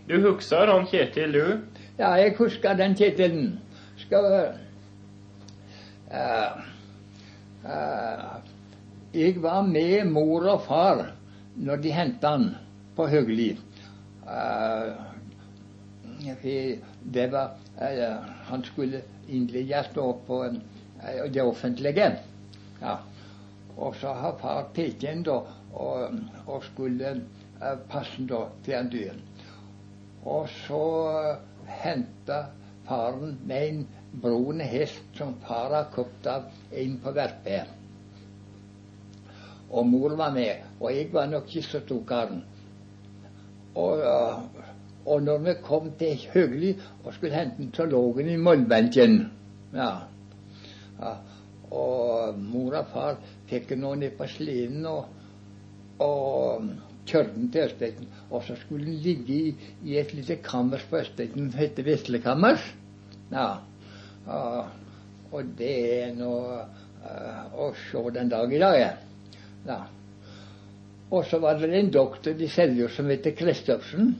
Du 0.09 0.19
husker 0.23 0.67
han 0.67 0.87
Kjetil, 0.87 1.33
du? 1.33 1.59
Ja, 1.99 2.15
jeg 2.17 2.35
husker 2.37 2.73
den 2.73 2.95
Kjetilen. 2.97 3.59
Skal 3.97 4.25
Jeg 9.13 9.41
var 9.43 9.61
med 9.67 10.05
mor 10.11 10.47
og 10.53 10.61
far 10.67 11.03
når 11.57 11.81
de 11.83 11.91
hentet 11.91 12.29
han 12.29 12.45
på 12.95 13.07
Høgli. 13.11 13.49
Uh, 14.23 14.93
det 17.13 17.31
var 17.31 17.57
Han 18.47 18.63
skulle 18.63 19.01
innlegges 19.27 19.87
på 19.93 20.45
det 21.33 21.41
offentlige. 21.41 22.11
Ja. 22.81 22.95
Og 23.77 23.95
så 23.95 24.13
har 24.13 24.37
far 24.41 24.69
tatt 24.73 25.03
inn 25.05 25.23
da 25.23 25.41
og, 25.77 26.15
og 26.47 26.63
skulle 26.65 27.11
passe 27.91 28.25
da 28.29 28.47
til 28.65 28.75
han 28.75 28.89
døde. 28.89 29.19
Og 30.25 30.47
så 30.65 30.81
henta 31.83 32.45
faren 32.87 33.37
med 33.45 33.85
en 34.13 34.21
brun 34.21 34.59
hest 34.59 35.03
som 35.17 35.33
far 35.45 35.73
har 35.73 35.89
kjøpt 35.95 36.27
av 36.27 36.47
på 37.03 37.11
Verpe. 37.11 37.63
Og 39.71 39.87
mor 39.87 40.15
var 40.15 40.31
med, 40.31 40.63
og 40.79 40.93
jeg 40.95 41.09
var 41.13 41.27
nok 41.27 41.47
ikke 41.47 41.67
så 41.67 41.79
stor. 41.83 42.31
Og, 43.75 43.99
uh, 43.99 44.43
og 45.05 45.23
når 45.23 45.37
vi 45.37 45.53
kom 45.63 45.91
til 45.99 46.27
Høgli 46.33 46.73
og 47.03 47.13
skulle 47.13 47.35
hente 47.35 47.57
den, 47.57 47.73
så 47.73 47.85
lå 47.85 48.13
den 48.17 48.29
i 48.29 48.37
målbenken. 48.37 49.19
Ja. 49.73 49.91
ja. 50.99 51.13
Og 51.71 52.39
mor 52.39 52.79
og 52.79 52.91
far 52.93 53.17
fikk 53.49 53.75
nå 53.75 53.93
ned 53.99 54.15
på 54.17 54.27
sleden 54.31 54.85
og, 54.87 55.05
og 55.99 56.69
kjørte 57.07 57.35
den 57.35 57.51
til 57.51 57.67
Østbekten. 57.67 58.11
Og 58.31 58.43
så 58.47 58.55
skulle 58.55 58.85
den 58.85 58.99
ligge 59.03 59.33
i, 59.33 59.55
i 59.83 59.97
et 59.99 60.13
lite 60.13 60.39
kammers 60.43 60.85
på 60.89 61.01
Østbekten 61.03 61.51
som 61.51 61.59
heter 61.59 61.83
Veslekammers. 61.83 62.63
Ja. 63.31 63.49
Og, 64.27 64.65
og 65.31 65.53
det 65.57 65.75
er 66.01 66.15
noe 66.17 66.59
uh, 67.03 67.45
å 67.55 67.69
se 67.87 68.03
den 68.15 68.31
dag 68.31 68.53
i 68.53 68.59
dag, 68.61 68.79
ja. 68.79 68.91
ja. 69.67 69.79
Og 71.07 71.23
så 71.29 71.39
var 71.39 71.59
det 71.61 71.71
en 71.71 71.91
doktor 71.93 72.35
i 72.35 72.49
Seljord 72.51 72.91
som 72.95 73.07
heter 73.11 73.35
Kristoffersen. 73.37 74.15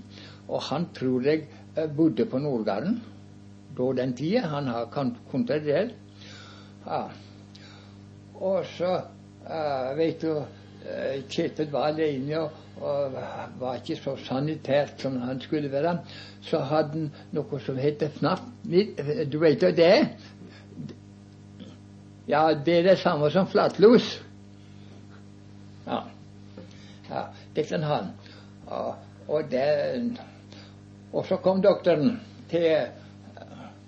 Og 0.47 0.63
han 0.69 0.87
tror 0.95 1.27
jeg 1.27 1.47
uh, 1.75 1.87
bodde 1.91 2.27
på 2.29 2.39
Nordgarden 2.43 3.01
da 3.77 3.89
den 3.99 4.15
tida. 4.17 4.47
Han 4.53 4.71
har 4.71 4.87
kontra 4.91 5.59
det. 5.61 5.89
Ja. 6.85 7.01
Og 8.37 8.63
så, 8.77 8.93
uh, 9.43 9.91
vet 9.99 10.23
du 10.23 10.31
Kjetil 11.29 11.71
var 11.71 11.91
alene 11.91 12.39
og, 12.39 13.15
var 13.59 13.79
ikke 13.79 13.97
så 13.99 14.15
sanitært 14.21 15.01
som 15.01 15.17
han 15.21 15.41
skulle 15.41 15.71
være. 15.71 15.97
Så 16.45 16.61
hadde 16.69 16.93
han 16.93 17.09
noe 17.35 17.59
som 17.65 17.79
heter 17.81 18.11
FNAF. 18.13 18.43
Du 19.31 19.39
vet 19.41 19.63
hva 19.63 19.71
det? 19.75 19.93
Ja, 22.27 22.43
det 22.53 22.79
er 22.79 22.87
det 22.89 22.97
samme 22.99 23.31
som 23.31 23.47
flatlos. 23.47 24.21
Ja. 25.87 26.01
ja 27.09 27.25
det 27.55 27.67
kan 27.67 27.83
han. 27.83 28.11
Og, 28.67 28.95
og, 29.27 29.51
det, 29.51 30.17
og 31.13 31.25
så 31.27 31.39
kom 31.43 31.61
doktoren 31.63 32.19
til, 32.51 32.87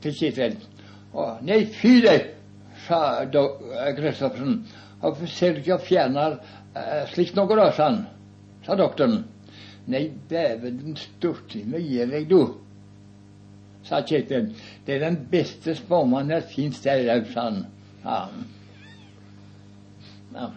til 0.01 0.15
Kjetil. 0.19 0.55
Og 1.13 1.43
nei, 1.43 1.65
fy 1.73 1.99
deg, 2.05 2.29
sa 2.87 3.25
Kristoffersen. 3.29 4.63
Og 4.99 5.19
ikke 5.23 5.75
å 5.77 5.83
fjerne 5.83 6.23
Eh, 6.79 7.03
slikt 7.13 7.35
noe, 7.35 7.55
da, 7.55 7.71
sa 7.75 7.89
han. 7.89 7.99
Sa 8.65 8.75
doktoren. 8.79 9.23
Nei, 9.89 10.05
dæven 10.29 10.95
stortime 10.99 11.81
gir 11.81 12.09
deg, 12.11 12.27
du, 12.29 12.53
sa 13.87 14.03
Kjetil. 14.05 14.51
Det 14.85 14.97
er 14.97 15.05
den 15.07 15.17
beste 15.31 15.73
spåmannen 15.77 16.35
der 16.35 16.45
fins 16.51 16.81
der 16.85 17.07
òg, 17.15 17.29
sa 17.33 17.47
han. 17.49 17.63
Ja. 20.35 20.49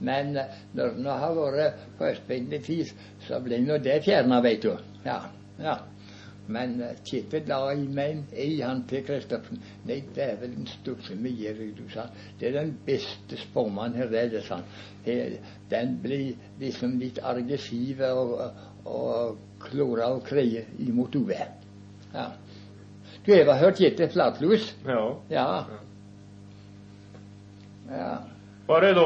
Men 0.00 0.36
eh, 0.36 0.58
når 0.76 0.98
det 1.04 1.16
har 1.22 1.36
vært 1.36 1.86
på 1.98 2.08
Østbygden 2.10 2.56
i 2.56 2.62
tid, 2.64 2.92
så 3.26 3.40
blir 3.44 3.64
nå 3.64 3.80
det 3.84 4.02
fjerna, 4.04 4.40
veit 4.44 4.62
du. 4.64 4.72
Ja. 5.04 5.22
ja. 5.60 5.78
Men 6.50 6.80
eh, 6.82 6.96
Kjetil 7.06 7.46
la 7.50 7.60
i 7.72 7.86
meg 7.94 8.32
ei 8.34 8.58
han 8.60 8.82
til 8.90 9.04
Kristoffersen. 9.06 9.60
Nei, 9.88 10.00
dæven 10.16 10.66
storse 10.68 11.16
mye, 11.18 11.54
du 11.76 11.84
sa. 11.92 12.08
Det 12.40 12.50
er 12.50 12.58
den 12.58 12.72
beste 12.86 13.38
spormannen 13.40 14.00
her, 14.00 14.10
det, 14.32 14.42
sa 14.46 14.60
han. 14.60 15.36
Den 15.70 15.96
blir 16.02 16.34
liksom 16.60 16.98
litt 17.00 17.20
aggressiv 17.22 18.02
og, 18.10 18.34
og 18.84 19.38
klorer 19.62 20.16
og 20.16 20.24
kreier 20.26 20.68
imot 20.82 21.16
uvær. 21.16 21.54
Ja. 22.14 22.30
Du 23.26 23.32
har 23.36 23.58
hørt 23.60 23.78
Kjetil 23.78 24.10
Flatlus? 24.10 24.74
Ja. 24.86 25.04
ja. 25.30 25.46
ja. 27.90 28.12
Var 28.70 28.80
det, 28.80 28.90
da, 28.94 29.04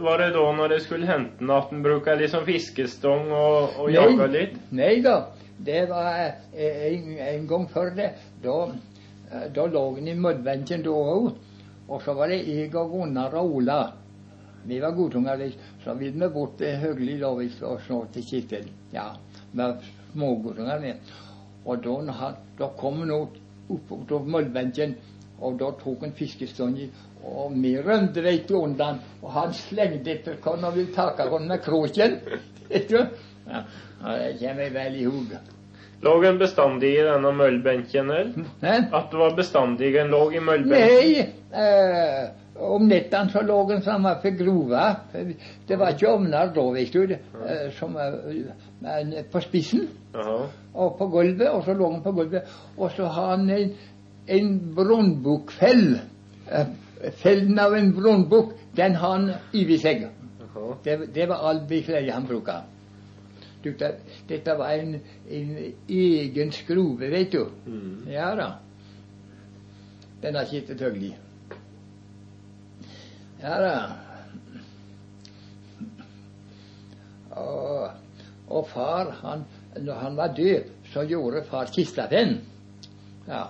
var 0.00 0.18
det 0.18 0.30
da 0.32 0.42
når 0.56 0.68
det 0.72 0.78
skulle 0.86 1.06
hente 1.06 1.48
at 1.52 1.72
en 1.72 1.82
bruker 1.84 2.16
liksom 2.16 2.46
fiskestong 2.48 3.28
og, 3.36 3.74
og 3.84 3.90
jaga 3.92 4.28
litt? 4.32 4.54
Nei 4.72 4.94
da. 5.04 5.16
Det 5.64 5.86
var 5.90 6.18
eh, 6.52 6.86
en, 6.92 7.18
en 7.18 7.46
gang 7.46 7.68
før 7.70 7.92
det. 7.96 8.10
Da, 8.42 8.56
eh, 9.30 9.48
da 9.54 9.66
lå 9.70 9.82
han 9.96 10.08
i 10.10 10.14
møllbenken 10.18 10.84
da 10.86 10.94
òg. 10.94 11.28
Og 11.88 12.02
så 12.02 12.14
var 12.16 12.32
det 12.32 12.42
jeg 12.46 12.72
og 12.78 12.94
Gunnar 12.94 13.34
og 13.38 13.58
Ola. 13.58 13.80
Vi 14.64 14.78
var 14.80 14.94
godtunger, 14.94 15.40
så 15.82 15.94
ville 15.98 16.26
vi 16.28 16.34
bort 16.34 16.54
til 16.58 16.76
Høgli 16.78 17.16
da 17.20 17.32
vi 17.34 17.48
så 17.50 17.76
til 18.14 18.26
Kittel. 18.26 18.68
Ja, 18.94 19.08
med 19.52 19.82
smågodtunger 20.12 20.80
med. 20.80 21.14
Og 21.66 21.82
da, 21.82 22.34
da 22.58 22.68
kom 22.78 23.02
han 23.02 23.14
opp, 23.16 23.38
opp 23.70 24.26
møllbenken, 24.26 24.94
og 25.42 25.58
da 25.58 25.72
tok 25.82 26.06
han 26.06 26.14
fiskestang 26.14 26.78
og 27.22 27.52
vi 27.62 27.76
rømte 27.78 28.22
du 28.48 28.56
undan, 28.58 28.98
og 29.22 29.30
han 29.30 29.52
slengte 29.54 30.10
etter 30.10 30.38
oss 30.42 30.64
og 30.64 30.74
ville 30.74 30.94
ta 30.94 31.10
oss 31.12 31.46
med 31.46 31.62
kroken. 31.62 32.18
Ja, 33.46 33.64
det 34.02 34.36
kommer 34.40 34.62
jeg 34.62 34.74
vel 34.74 35.00
i 35.00 35.08
hug. 35.08 35.34
Lå 36.02 36.12
en 36.26 36.38
bestandig 36.38 36.96
i 36.96 37.02
denne 37.06 37.30
møllbenken, 37.38 38.10
her? 38.10 38.30
At 38.90 39.12
det 39.12 39.18
var 39.20 39.36
bestandig 39.38 39.92
en 40.00 40.10
lå 40.10 40.22
i 40.34 40.40
møllbenken? 40.42 40.96
Nei, 40.98 41.26
eh, 41.54 42.24
om 42.62 42.88
nettene 42.88 43.30
så 43.30 43.42
lå 43.46 43.58
en 43.70 43.84
samme 43.84 44.16
for 44.22 44.36
grova. 44.38 44.84
Det 45.68 45.78
var 45.78 45.94
ikke 45.94 46.10
ovner 46.10 46.50
da, 46.54 46.64
vet 46.74 46.92
du, 46.92 47.14
eh, 47.14 47.68
som 47.78 47.96
eh, 47.96 49.22
på 49.30 49.42
spissen. 49.46 49.86
Aha. 50.14 50.38
Og 50.74 50.96
på 50.98 51.08
gulvet, 51.12 51.48
og 51.50 51.64
så 51.64 51.76
lå 51.78 51.92
han 51.92 52.02
på 52.02 52.12
gulvet. 52.18 52.50
Og 52.76 52.90
så 52.96 53.06
har 53.06 53.36
han 53.36 53.48
en, 53.50 53.72
en 54.26 54.50
brunbukkfell. 54.76 55.86
Eh, 56.50 56.74
fellen 57.22 57.58
av 57.58 57.74
en 57.78 57.94
brunbukk, 57.94 58.52
den 58.76 58.98
har 58.98 59.16
han 59.16 59.30
over 59.30 59.78
seg. 59.80 60.06
Det, 60.84 60.98
det, 61.14 61.26
var 61.30 61.48
all 61.48 61.62
bekledet 61.68 62.12
han 62.12 62.26
brukte. 62.28 62.60
Dette, 63.62 63.94
dette 64.28 64.54
var 64.58 64.74
en, 64.74 64.96
en, 65.30 65.50
egen 65.88 66.52
skrove, 66.52 67.10
vet 67.10 67.32
du. 67.32 67.44
Mm. 67.66 68.08
Ja 68.10 68.32
da. 68.38 68.48
Den 70.22 70.38
har 70.38 70.46
sittet 70.50 70.80
Høgli. 70.82 71.12
Ja 73.42 73.58
da. 73.62 73.74
Og, 77.32 77.90
og, 78.48 78.66
far, 78.68 79.10
han, 79.22 79.44
når 79.80 79.94
han 79.94 80.16
var 80.16 80.34
død, 80.36 80.70
så 80.92 81.06
gjorde 81.08 81.44
far 81.48 81.70
kista 81.74 82.06
den. 82.10 82.40
Ja, 83.28 83.44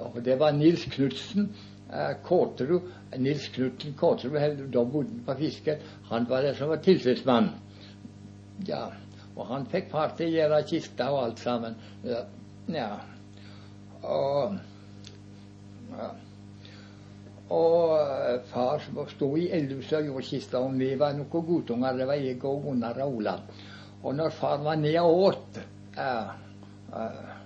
og 0.00 0.20
det 0.24 0.38
var 0.38 0.54
Nils 0.54 0.84
Knutsen 0.84 1.50
eh, 1.92 2.14
Kåterud. 2.24 2.92
Nils 3.18 3.48
Knutsen 3.48 3.94
Kåterud, 3.98 4.70
da 4.72 4.84
bodde 4.84 5.10
han 5.10 5.24
på 5.26 5.34
Fiske. 5.40 5.78
Han 6.10 6.28
var 6.28 6.46
der 6.46 6.54
som 6.54 6.68
var 6.68 6.82
tilsynsmann. 6.82 7.50
Ja. 8.68 8.86
Og 9.36 9.44
han 9.50 9.66
fikk 9.68 9.90
far 9.92 10.14
til 10.16 10.30
å 10.30 10.36
gjøre 10.38 10.62
kista 10.68 11.10
og 11.12 11.22
alt 11.26 11.42
sammen. 11.44 11.76
Ja. 12.72 12.88
Og, 14.06 14.56
ja. 15.92 16.08
og 17.52 17.92
eh, 17.98 18.38
far 18.50 18.82
sto 19.12 19.30
i 19.36 19.48
eldhuset 19.54 19.98
og 20.00 20.10
gjorde 20.10 20.26
kista, 20.30 20.62
og 20.64 20.80
vi 20.80 20.94
var 20.98 21.16
noen 21.18 21.46
guttunger. 21.50 22.00
Det 22.00 22.08
var 22.08 22.22
jeg 22.22 22.40
og 22.42 22.64
Gunnar 22.64 23.02
og 23.04 23.20
Ola. 23.20 23.36
Og 24.02 24.16
når 24.16 24.34
far 24.38 24.62
var 24.64 24.80
nede 24.80 25.02
og 25.02 25.22
åt, 25.30 25.60
uh, 25.98 26.32
uh, 26.94 27.36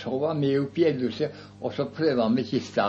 så 0.00 0.16
var 0.18 0.38
vi 0.40 0.54
oppe 0.58 0.82
i 0.82 0.88
eldhuset, 0.88 1.42
og 1.60 1.74
så 1.76 1.86
prøvde 1.94 2.26
vi 2.36 2.46
kista. 2.48 2.88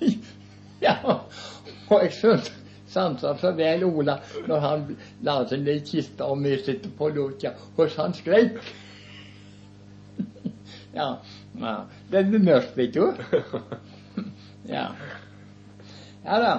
ja, 0.86 0.96
og 1.06 1.98
jeg 2.02 2.14
skjønte 2.16 2.65
sansa 2.96 3.34
så 3.40 3.52
vel 3.58 3.84
Ola 3.86 4.18
når 4.48 4.64
han 4.64 4.86
la 5.28 5.36
seg 5.48 5.64
ned 5.64 5.82
i 5.82 5.86
kista 5.86 6.30
og 6.32 6.42
vi 6.44 6.56
sitter 6.62 6.92
på 6.98 7.10
lukka 7.14 7.52
hos 7.76 7.98
han 8.00 8.16
skreik. 8.16 8.56
ja, 10.98 11.10
ja. 11.60 11.76
Det 12.10 12.24
blir 12.30 12.48
mørkt, 12.50 12.76
vet 12.78 12.96
du. 12.96 13.12
ja. 14.76 14.88
Ja 16.26 16.40
da. 16.42 16.54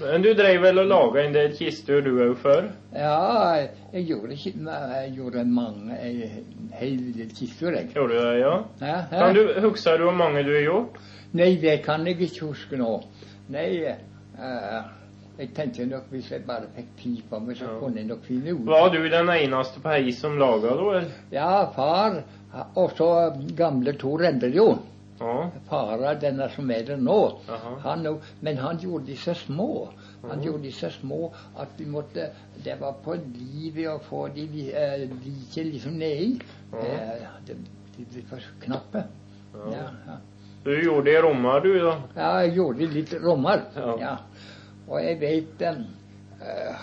Men 0.00 0.22
du 0.22 0.34
drev 0.36 0.60
vel 0.60 0.82
og 0.82 0.90
laga 0.90 1.22
en 1.24 1.32
del 1.32 1.54
kister 1.56 2.02
du 2.04 2.18
òg 2.20 2.34
før? 2.42 2.66
Ja, 2.92 3.64
jeg 3.94 4.04
gjorde, 4.10 4.36
jeg 4.36 5.12
gjorde 5.16 5.44
mange 5.48 5.96
hele 5.96 6.28
hel 6.76 6.98
del 7.16 7.30
kister, 7.32 7.72
jeg. 7.72 7.88
Gjorde 7.94 8.12
du 8.12 8.20
det, 8.20 8.34
ja? 8.42 8.52
ja, 8.80 8.98
ja. 9.10 9.22
Kan 9.22 9.38
du, 9.38 9.54
Husker 9.64 9.96
du 9.96 10.04
hvor 10.10 10.18
mange 10.18 10.44
du 10.44 10.52
har 10.52 10.66
gjort? 10.66 11.00
Nei, 11.36 11.54
det 11.60 11.78
kan 11.86 12.04
jeg 12.06 12.20
ikke 12.20 12.50
huske 12.50 12.78
nå. 12.80 12.90
Nei, 13.52 13.70
jeg 14.36 15.50
tenkte 15.56 15.86
nok 15.88 16.10
hvis 16.12 16.30
jeg 16.32 16.44
bare 16.48 16.68
fikk 16.76 16.90
tid 17.00 17.22
på 17.30 17.38
meg, 17.44 17.56
så 17.58 17.68
ja. 17.68 17.76
kunne 17.80 18.00
jeg 18.00 18.08
nok 18.08 18.24
finne 18.24 18.56
ut 18.56 18.66
Var 18.68 18.90
du 18.94 18.98
den 19.12 19.32
eneste 19.36 19.82
på 19.84 19.92
hei 19.92 20.12
som 20.16 20.38
laga 20.40 20.72
det, 20.72 20.90
eller? 20.90 21.08
Ja, 21.32 21.50
far. 21.76 22.22
Og 22.74 22.92
så 22.96 23.08
gamle 23.56 23.92
Tor 24.00 24.24
Endrejå. 24.24 24.68
Ja. 25.20 25.34
Fara, 25.68 26.12
denne 26.20 26.48
som 26.52 26.70
er 26.70 26.84
der 26.88 27.00
nå. 27.00 27.18
Han, 27.84 28.06
men 28.44 28.58
han 28.60 28.80
gjorde 28.80 29.06
de 29.06 29.16
så 29.16 29.34
små. 29.36 29.88
Han 30.28 30.42
gjorde 30.44 30.64
de 30.64 30.72
så 30.72 30.90
små 30.90 31.30
at 31.60 31.68
vi 31.78 31.86
måtte 31.86 32.30
Det 32.64 32.74
var 32.80 32.96
på 33.04 33.14
livet 33.14 33.90
å 33.92 33.98
få 34.02 34.26
de 34.34 34.46
uh, 34.72 35.04
like 35.24 35.64
liksom 35.68 35.98
nedi. 36.00 36.40
Ja. 36.72 37.36
de, 37.46 37.58
de 37.96 38.08
ble 38.08 38.24
for 38.30 38.48
knappe. 38.64 39.04
Ja. 39.72 39.84
ja. 40.08 40.16
Du 40.66 40.72
gjorde 40.82 41.04
det 41.06 41.18
i 41.18 41.22
Rommar, 41.22 41.60
du, 41.62 41.76
da? 41.78 41.92
Ja, 42.16 42.28
jeg 42.42 42.56
gjorde 42.56 42.80
det 42.80 42.86
litt 42.90 43.12
Rommar. 43.22 43.60
Ja. 43.76 43.92
ja. 44.00 44.14
Og 44.88 44.96
jeg 44.98 45.18
vet 45.20 45.60
uh, 45.62 45.82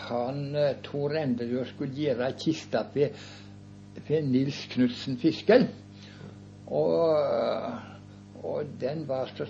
han 0.07 0.37
uh, 0.55 0.69
Tor 0.85 1.15
Enderud 1.19 1.67
skulle 1.67 1.97
gjøre 1.97 2.29
kista 2.39 2.85
ved, 2.93 3.17
ved 4.07 4.29
Nils 4.31 4.61
Knutsen 4.71 5.19
Fiskel. 5.19 5.67
Og, 6.71 6.95
uh, 7.11 8.45
og 8.47 8.71
den 8.79 9.03
var 9.09 9.27
så 9.35 9.49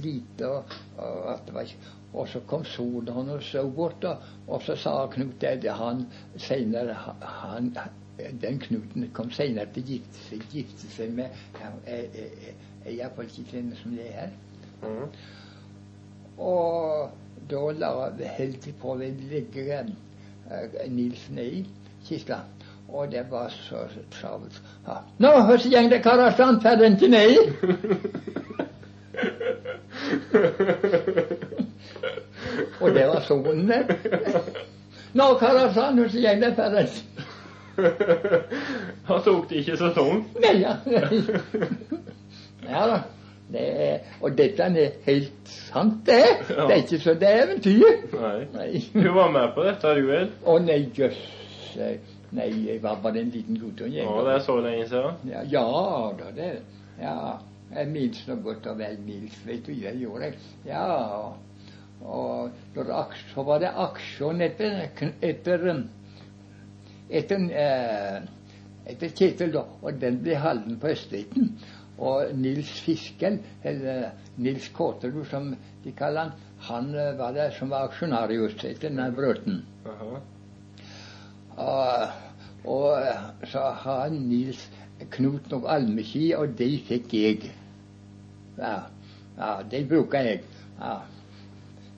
lite, 0.00 0.48
at 0.96 1.44
det 1.44 1.52
var 1.52 1.68
ikke 1.68 1.92
Og 2.14 2.28
så 2.30 2.40
kom 2.46 2.64
solen 2.64 3.30
så 3.42 3.66
bort, 3.68 4.04
og, 4.04 4.16
og 4.48 4.62
så 4.62 4.76
sa 4.78 4.92
Knut 5.10 5.40
det 5.40 5.72
han 5.74 6.06
senere 6.38 6.94
han, 7.20 7.72
Den 8.40 8.58
Knuten 8.58 9.10
kom 9.12 9.30
senere 9.34 9.66
til 9.74 9.82
å 9.82 9.86
gifte 9.92 10.18
seg, 10.28 10.38
gifte 10.52 10.86
seg 10.94 11.08
med 11.16 11.26
ei 11.86 12.96
iallfall 12.96 13.28
som 13.30 13.90
det 13.96 14.10
er. 14.24 14.30
Mm. 14.84 15.08
Og 16.38 17.10
da 17.50 17.62
la 17.78 17.90
holdt 18.38 18.64
de 18.64 18.72
på 18.80 18.86
å 18.94 18.98
legge 18.98 19.80
eh, 19.80 19.86
Nils 20.90 21.28
ned 21.30 21.46
i 21.60 21.62
kista. 22.06 22.38
Og 22.88 23.12
det 23.12 23.30
var 23.30 23.48
så 23.48 23.76
travelt. 24.12 24.62
Ja. 24.86 24.94
Nå, 25.18 25.28
hvordan 25.46 25.70
går 25.72 25.88
det, 25.90 26.02
karer? 26.04 26.30
Stand 26.32 26.60
til 26.60 27.14
ikke? 27.14 27.74
Og 32.80 32.94
det 32.94 33.06
var 33.08 33.20
sonen, 33.20 33.68
det. 33.68 33.96
Nå, 35.14 35.34
karer, 35.40 35.72
sa 35.72 35.80
han, 35.88 35.98
hvordan 35.98 36.22
går 36.22 36.34
det, 36.40 36.54
til 36.56 36.76
den 36.76 36.88
Han 39.08 39.22
tok 39.24 39.48
det 39.50 39.62
ikke 39.62 39.76
så 39.80 39.90
tungt. 39.96 40.34
Nei, 40.44 40.54
ja. 40.62 40.76
ja 42.68 42.86
da. 42.92 42.98
Det 43.54 43.62
er, 43.84 43.98
og 44.24 44.32
dette 44.38 44.64
er 44.64 44.94
helt 45.04 45.50
sant, 45.52 46.00
det. 46.06 46.22
Det 46.48 46.64
er 46.64 46.78
ikke 46.80 46.98
så 47.02 47.14
det 47.20 47.28
er 47.28 47.42
eventyr. 47.44 47.88
Nei. 48.16 48.36
Nei. 48.54 48.70
Du 48.94 49.10
var 49.12 49.30
med 49.34 49.52
på 49.54 49.66
dette, 49.66 49.94
du 49.98 50.06
vel? 50.08 50.30
Å 50.48 50.58
nei, 50.64 50.80
jøss. 50.96 51.20
Nei, 52.34 52.48
jeg 52.64 52.80
var 52.82 53.02
bare 53.02 53.20
en 53.20 53.34
liten 53.34 53.58
guttunge. 53.60 54.00
Ja, 54.00 54.14
det 54.26 54.38
er 54.38 54.46
så 54.46 54.56
lenge 54.64 54.86
siden. 54.90 55.20
Ja, 55.30 55.44
ja 55.50 55.66
da, 56.18 56.30
det 56.34 56.54
Ja. 57.00 57.18
Jeg 57.74 57.88
minnes 57.90 58.20
nå 58.28 58.36
godt 58.44 58.66
og 58.70 58.78
vel 58.78 58.98
Nils, 59.02 59.34
vet 59.46 59.66
du. 59.66 59.72
Jeg 59.74 59.98
gjorde 59.98 60.28
jeg. 60.28 60.36
Ja. 60.68 60.84
Og 62.04 62.50
når 62.74 62.90
det, 62.90 63.22
så 63.32 63.42
var 63.46 63.62
det 63.62 63.70
aksjon 63.86 64.42
etter 64.44 64.84
etter 65.24 65.64
etter, 67.10 67.46
eh, 67.50 68.20
etter 68.86 69.08
Kjetil, 69.08 69.52
da. 69.54 69.64
Og 69.82 70.00
den 70.00 70.20
ble 70.22 70.36
halden 70.40 70.78
på 70.80 70.92
Østreiten. 70.94 71.54
Og 71.98 72.34
Nils 72.36 72.72
Fisken, 72.82 73.38
eller 73.62 74.10
Nils 74.36 74.68
Kåterud 74.74 75.28
som 75.30 75.52
de 75.84 75.92
kaller 75.94 76.32
han, 76.32 76.32
han 76.68 76.94
eh, 76.94 77.18
var 77.18 77.34
der 77.36 77.52
som 77.54 77.70
var 77.70 77.88
aksjonarius 77.88 78.56
etter 78.64 78.88
denne 78.88 79.10
brøten. 79.14 79.62
Og, 81.56 82.08
og 82.64 82.88
eh, 82.98 83.28
så 83.52 83.68
har 83.84 84.08
Nils 84.10 84.68
Knut 85.10 85.52
og 85.52 85.66
almeski, 85.68 86.32
og 86.38 86.54
de 86.58 86.70
fikk 86.86 87.14
jeg. 87.14 87.50
Ja, 88.58 88.76
ja 89.38 89.50
de 89.70 89.82
bruker 89.90 90.30
jeg. 90.30 90.44
Ja. 90.78 90.94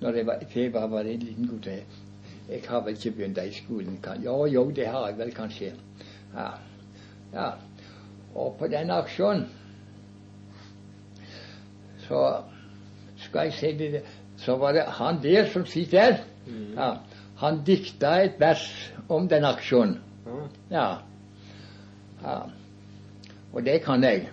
Når 0.01 0.19
jeg 0.19 0.27
var, 0.27 0.43
jeg 0.55 0.73
var 0.75 0.89
bare 0.93 1.13
en 1.15 1.23
liten 1.25 1.49
gutt. 1.49 1.69
Jeg, 2.49 2.63
har 2.69 2.81
vel 2.81 2.95
ikke 2.95 3.11
begynt 3.11 3.39
i 3.39 3.53
skolen. 3.53 3.99
Kan, 4.03 4.23
jo, 4.23 4.45
jo, 4.47 4.71
det 4.71 4.87
har 4.87 5.09
jeg 5.09 5.19
vel 5.19 5.35
kanskje. 5.35 5.73
Ja. 6.35 6.51
ja. 7.33 7.51
Og 8.35 8.57
på 8.59 8.69
den 8.69 8.91
aksjonen 8.91 9.47
så 12.07 12.21
skal 13.17 13.49
jeg 13.49 13.53
si 13.53 13.73
det 13.79 14.03
Så 14.37 14.57
var 14.57 14.73
det 14.73 14.83
han 14.99 15.23
der 15.23 15.47
som 15.51 15.67
sitter 15.67 16.01
her. 16.01 16.19
Ja. 16.77 16.91
Han 17.37 17.65
dikta 17.65 18.23
et 18.23 18.41
vers 18.41 18.93
om 19.09 19.29
den 19.29 19.45
aksjonen. 19.45 19.99
Ja. 20.71 20.97
Ja. 22.23 22.39
Og 23.53 23.65
det 23.65 23.83
kan 23.83 24.05
jeg. 24.05 24.29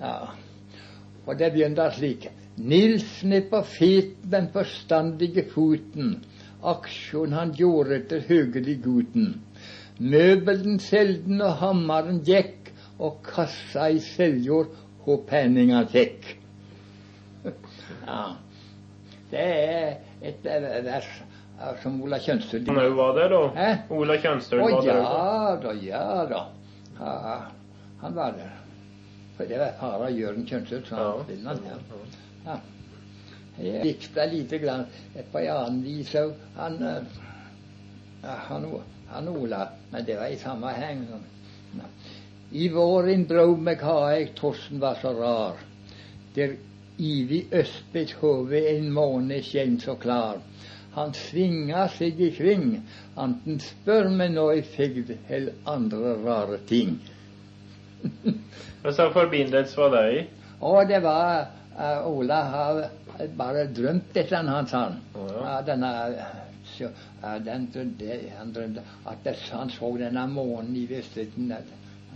Ja. 0.00 0.14
Og 1.26 1.38
det 1.38 1.52
begynner 1.52 1.90
slik. 1.90 2.28
Nils 2.56 3.22
er 3.24 3.46
på 3.50 3.62
fet, 3.62 4.16
den 4.32 4.48
forstandige 4.52 5.44
foten. 5.54 6.24
Aksjon 6.62 7.32
han 7.32 7.52
gjorde 7.56 7.96
etter 7.96 8.24
høgelig 8.28 8.76
guten. 8.84 9.32
Møbelen 10.00 10.78
selden 10.80 11.40
og 11.44 11.56
hammeren 11.60 12.20
gikk, 12.24 12.70
og 13.00 13.22
kassa 13.24 13.88
i 13.88 14.00
seljord 14.04 14.74
og 15.06 15.26
penninga 15.30 15.84
fikk. 15.90 16.36
Ja. 18.10 18.22
Det 19.30 19.42
er 19.42 19.90
et 20.26 20.46
eh, 20.48 20.64
vers 20.84 21.06
eh, 21.06 21.76
som 21.82 22.00
Ola 22.02 22.18
Kjønstøl 22.18 22.64
Han 22.66 22.80
òg 22.82 22.96
var 22.98 23.12
der, 23.14 23.30
da? 23.30 23.40
Hæ? 23.54 23.68
Ola 23.94 24.16
Kjønstøl 24.18 24.62
var 24.64 24.86
ja 24.88 24.96
da, 25.62 25.74
ja 25.84 26.02
da. 26.30 26.40
Ja, 26.98 27.36
han 28.00 28.16
var 28.16 28.34
der. 28.38 28.56
For 29.36 29.48
det 29.48 29.60
var 29.62 29.76
far 29.78 30.02
av 30.08 30.10
Jørgen 30.16 30.48
Kjønsøl, 30.48 30.82
så 30.88 30.98
han. 30.98 31.62
Ja. 31.68 31.78
Ja. 32.48 32.58
Jeg 33.60 33.84
likte 33.84 34.26
lite 34.26 34.58
grann 34.58 34.86
på 35.32 35.42
en 35.42 35.50
annen 35.56 35.82
vis 35.84 36.14
òg. 36.16 36.32
Han, 36.56 36.78
eh, 36.82 37.20
han, 38.46 38.66
han 39.10 39.28
Ola 39.28 39.68
Men 39.90 40.04
det 40.06 40.16
var 40.16 40.32
i 40.32 40.38
samme 40.40 40.72
heng. 40.76 41.04
sånn. 41.10 41.84
I 42.50 42.68
våren 42.68 43.26
drog 43.30 43.60
meg 43.62 43.82
ha 43.86 44.10
torsen 44.34 44.80
var 44.80 44.98
så 45.02 45.12
rar. 45.14 45.60
Der 46.34 46.56
ivig 46.98 47.46
østbet 47.52 48.16
hove 48.20 48.62
en 48.72 48.90
måne 48.92 49.42
skjen 49.42 49.78
så 49.80 49.94
klar. 49.94 50.40
Han 50.96 51.14
svinga 51.14 51.84
seg 51.94 52.18
i 52.20 52.30
kring, 52.34 52.80
anten 53.14 53.60
spør 53.62 54.08
meg 54.10 54.34
nå 54.34 54.48
i 54.58 54.62
fegd 54.66 55.12
eller 55.28 55.54
andre 55.70 56.16
rare 56.24 56.58
ting. 56.66 56.96
Hva 58.82 58.92
slags 58.96 59.14
forbindelse 59.14 59.78
var 59.78 59.94
det 59.94 60.04
i? 60.16 60.20
Og 60.60 60.88
det 60.88 61.00
var 61.02 61.46
uh, 61.78 62.08
Ola 62.08 62.40
har 62.52 62.82
bare 63.36 63.66
drømt 63.72 64.16
et 64.16 64.26
eller 64.26 64.38
annet, 64.38 64.54
han 64.54 64.68
sa. 64.68 64.82
Å, 65.16 65.28
ja. 65.36 65.54
Denne, 65.66 65.92
så, 66.70 66.90
den, 67.44 67.68
det, 67.98 68.18
han 68.38 68.52
drømte 68.54 68.84
at 69.08 69.24
det, 69.24 69.36
han 69.50 69.72
så 69.72 69.90
denne 70.00 70.26
månen 70.30 70.76
i 70.76 70.86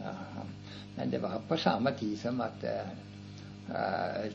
Ja, 0.05 0.13
men 0.97 1.11
det 1.11 1.19
var 1.23 1.41
på 1.49 1.57
samme 1.57 1.95
tid 1.99 2.19
som 2.21 2.41
at 2.45 2.65
uh, 2.65 2.85
eh, 3.75 4.29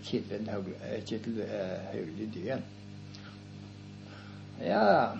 Haugli 1.94 2.26
døde. 2.34 2.62
Ja 4.60 5.14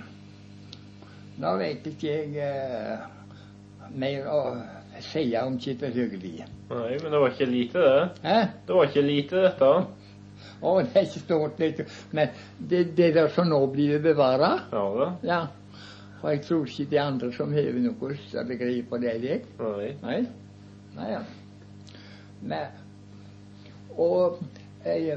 Nå 1.40 1.54
vet 1.56 1.86
ikke 1.88 2.10
jeg 2.12 2.34
uh, 2.44 3.06
mer 3.96 4.26
å 4.28 4.40
si 5.06 5.24
om 5.38 5.58
Haugli. 5.60 6.34
Nei, 6.70 6.98
men 7.02 7.12
det 7.12 7.20
var 7.22 7.30
ikke 7.34 7.46
lite, 7.50 7.80
det. 7.80 8.10
Hæ? 8.24 8.40
Det 8.68 8.76
var 8.76 8.90
ikke 8.90 9.02
lite, 9.06 9.42
dette. 9.46 9.72
Å, 10.62 10.74
det 10.84 10.96
er 11.00 11.06
ikke 11.08 11.24
stort, 11.24 11.60
vet. 11.60 11.80
Men 12.12 12.30
det, 12.60 12.84
det 12.98 13.14
der 13.16 13.30
som 13.34 13.48
nå 13.50 13.62
blir 13.74 14.00
bevara, 14.04 14.52
Ja 14.72 14.84
da. 15.00 15.10
ja. 15.24 15.40
Og 16.22 16.30
jeg 16.34 16.42
tror 16.44 16.66
ikke 16.68 16.90
de 16.92 16.98
andre 17.00 17.30
som 17.32 17.54
har 17.56 17.70
noe 17.80 18.16
større 18.28 18.56
greie 18.60 18.84
på 18.84 18.98
det, 19.00 19.14
det. 19.24 19.38
Nei. 19.60 19.94
Nei. 20.04 20.18
Nei, 20.98 21.12
ja. 21.14 21.22
Men, 22.42 22.74
og, 23.96 24.40
jeg, 24.86 25.16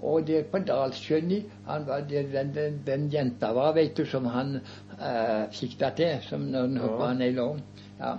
og 0.00 0.26
det 0.28 0.42
på 0.52 0.60
Dalsjøen 0.68 1.32
han 1.66 1.86
var 1.88 2.04
det, 2.08 2.26
den, 2.32 2.52
den, 2.56 2.78
den 2.86 3.08
jenta 3.12 3.52
var, 3.56 3.72
vet 3.76 3.96
du, 3.96 4.04
som 4.08 4.28
han 4.32 4.58
eh, 4.60 5.48
fikk 5.56 5.78
det 5.80 5.90
til, 6.00 6.20
som 6.28 6.44
når 6.52 6.66
han 6.68 6.76
Ja. 6.76 6.82
hoppa 6.84 7.10
ned 7.16 7.32
i 7.32 7.36
lån. 7.40 7.64
Ja. 8.00 8.12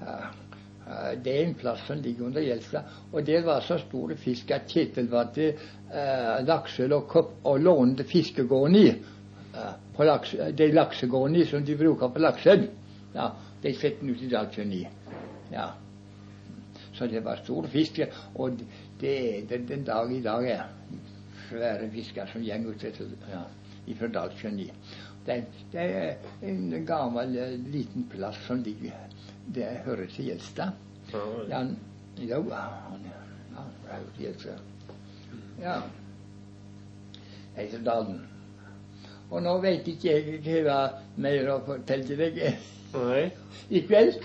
Eh, 0.00 1.12
det 1.22 1.34
er 1.36 1.44
en 1.44 1.54
plass 1.54 1.84
som 1.86 2.00
ligger 2.02 2.26
under 2.26 2.42
Gjelstad. 2.44 2.88
Og 3.12 3.24
der 3.26 3.44
var 3.46 3.60
så 3.64 3.78
store 3.78 4.16
fisk 4.16 4.50
at 4.54 4.68
Kjetil 4.70 5.10
var 5.10 5.30
til 5.34 5.52
eh, 5.52 6.40
Lakselv 6.46 6.96
og, 6.98 7.34
og 7.44 7.60
lånte 7.60 8.04
fiskegården 8.08 8.76
i. 8.80 8.88
eh, 9.54 9.76
på 9.96 10.04
laks, 10.04 10.34
de 10.56 10.70
laksegårdene 10.72 11.46
som 11.46 11.64
de 11.66 11.76
bruker 11.76 12.08
på 12.08 12.22
Lakselv. 12.22 12.66
Ja, 13.14 13.30
de 13.62 13.74
setter 13.74 14.00
den 14.04 14.14
ut 14.14 14.22
i 14.22 14.30
Dalsjøen 14.30 14.72
i. 14.72 14.84
Ja. 15.52 15.70
Så 16.94 17.06
det 17.10 17.24
var 17.24 17.40
store 17.42 17.68
fisk. 17.68 18.00
Og 18.34 18.60
det 19.00 19.14
er 19.18 19.46
det 19.50 19.64
den 19.68 19.84
dag 19.84 20.12
i 20.12 20.22
dag. 20.22 20.50
er 20.50 20.68
Svære 21.50 21.88
fisker 21.90 22.26
som 22.30 22.44
går 22.46 22.70
ut 22.70 22.84
ja, 23.32 23.40
fra 23.98 24.06
Dalsjøen 24.06 24.60
i. 24.60 24.70
Det, 25.26 25.44
det 25.72 25.80
er 25.80 26.14
en 26.42 26.86
gammel, 26.86 27.36
eh, 27.36 27.56
liten 27.72 28.06
plass 28.10 28.38
som 28.46 28.62
ligger 28.64 28.92
Det 29.54 29.66
hører 29.84 30.06
til 30.06 30.30
Gjelstad. 30.30 30.70
Ja, 31.12 31.60
jo, 32.16 32.42
han 32.54 33.04
ja, 33.04 33.64
det 33.82 33.92
er 33.92 33.98
jo 34.00 34.10
til 34.16 34.24
Gjelstad. 34.24 34.58
Ja. 35.60 35.76
Eiseldalen. 37.58 38.20
Og 39.30 39.42
nå 39.42 39.56
vet 39.62 39.88
ikke 39.90 40.14
jeg 40.16 40.64
hva 40.66 40.80
mer 41.16 41.52
å 41.52 41.60
fortelle 41.66 42.16
deg 42.18 42.40
i 43.76 43.84
kveld. 43.86 44.22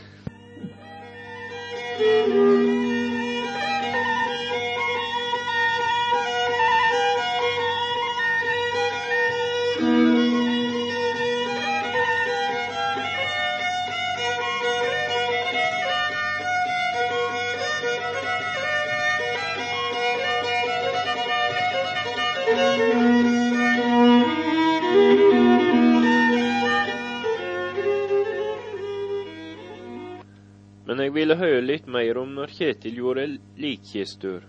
Litt 31.66 31.88
mer 31.92 32.18
om 32.22 32.36
når 32.38 32.54
Kjetil 32.56 33.00
gjorde 33.02 33.26
likkistur, 33.62 34.46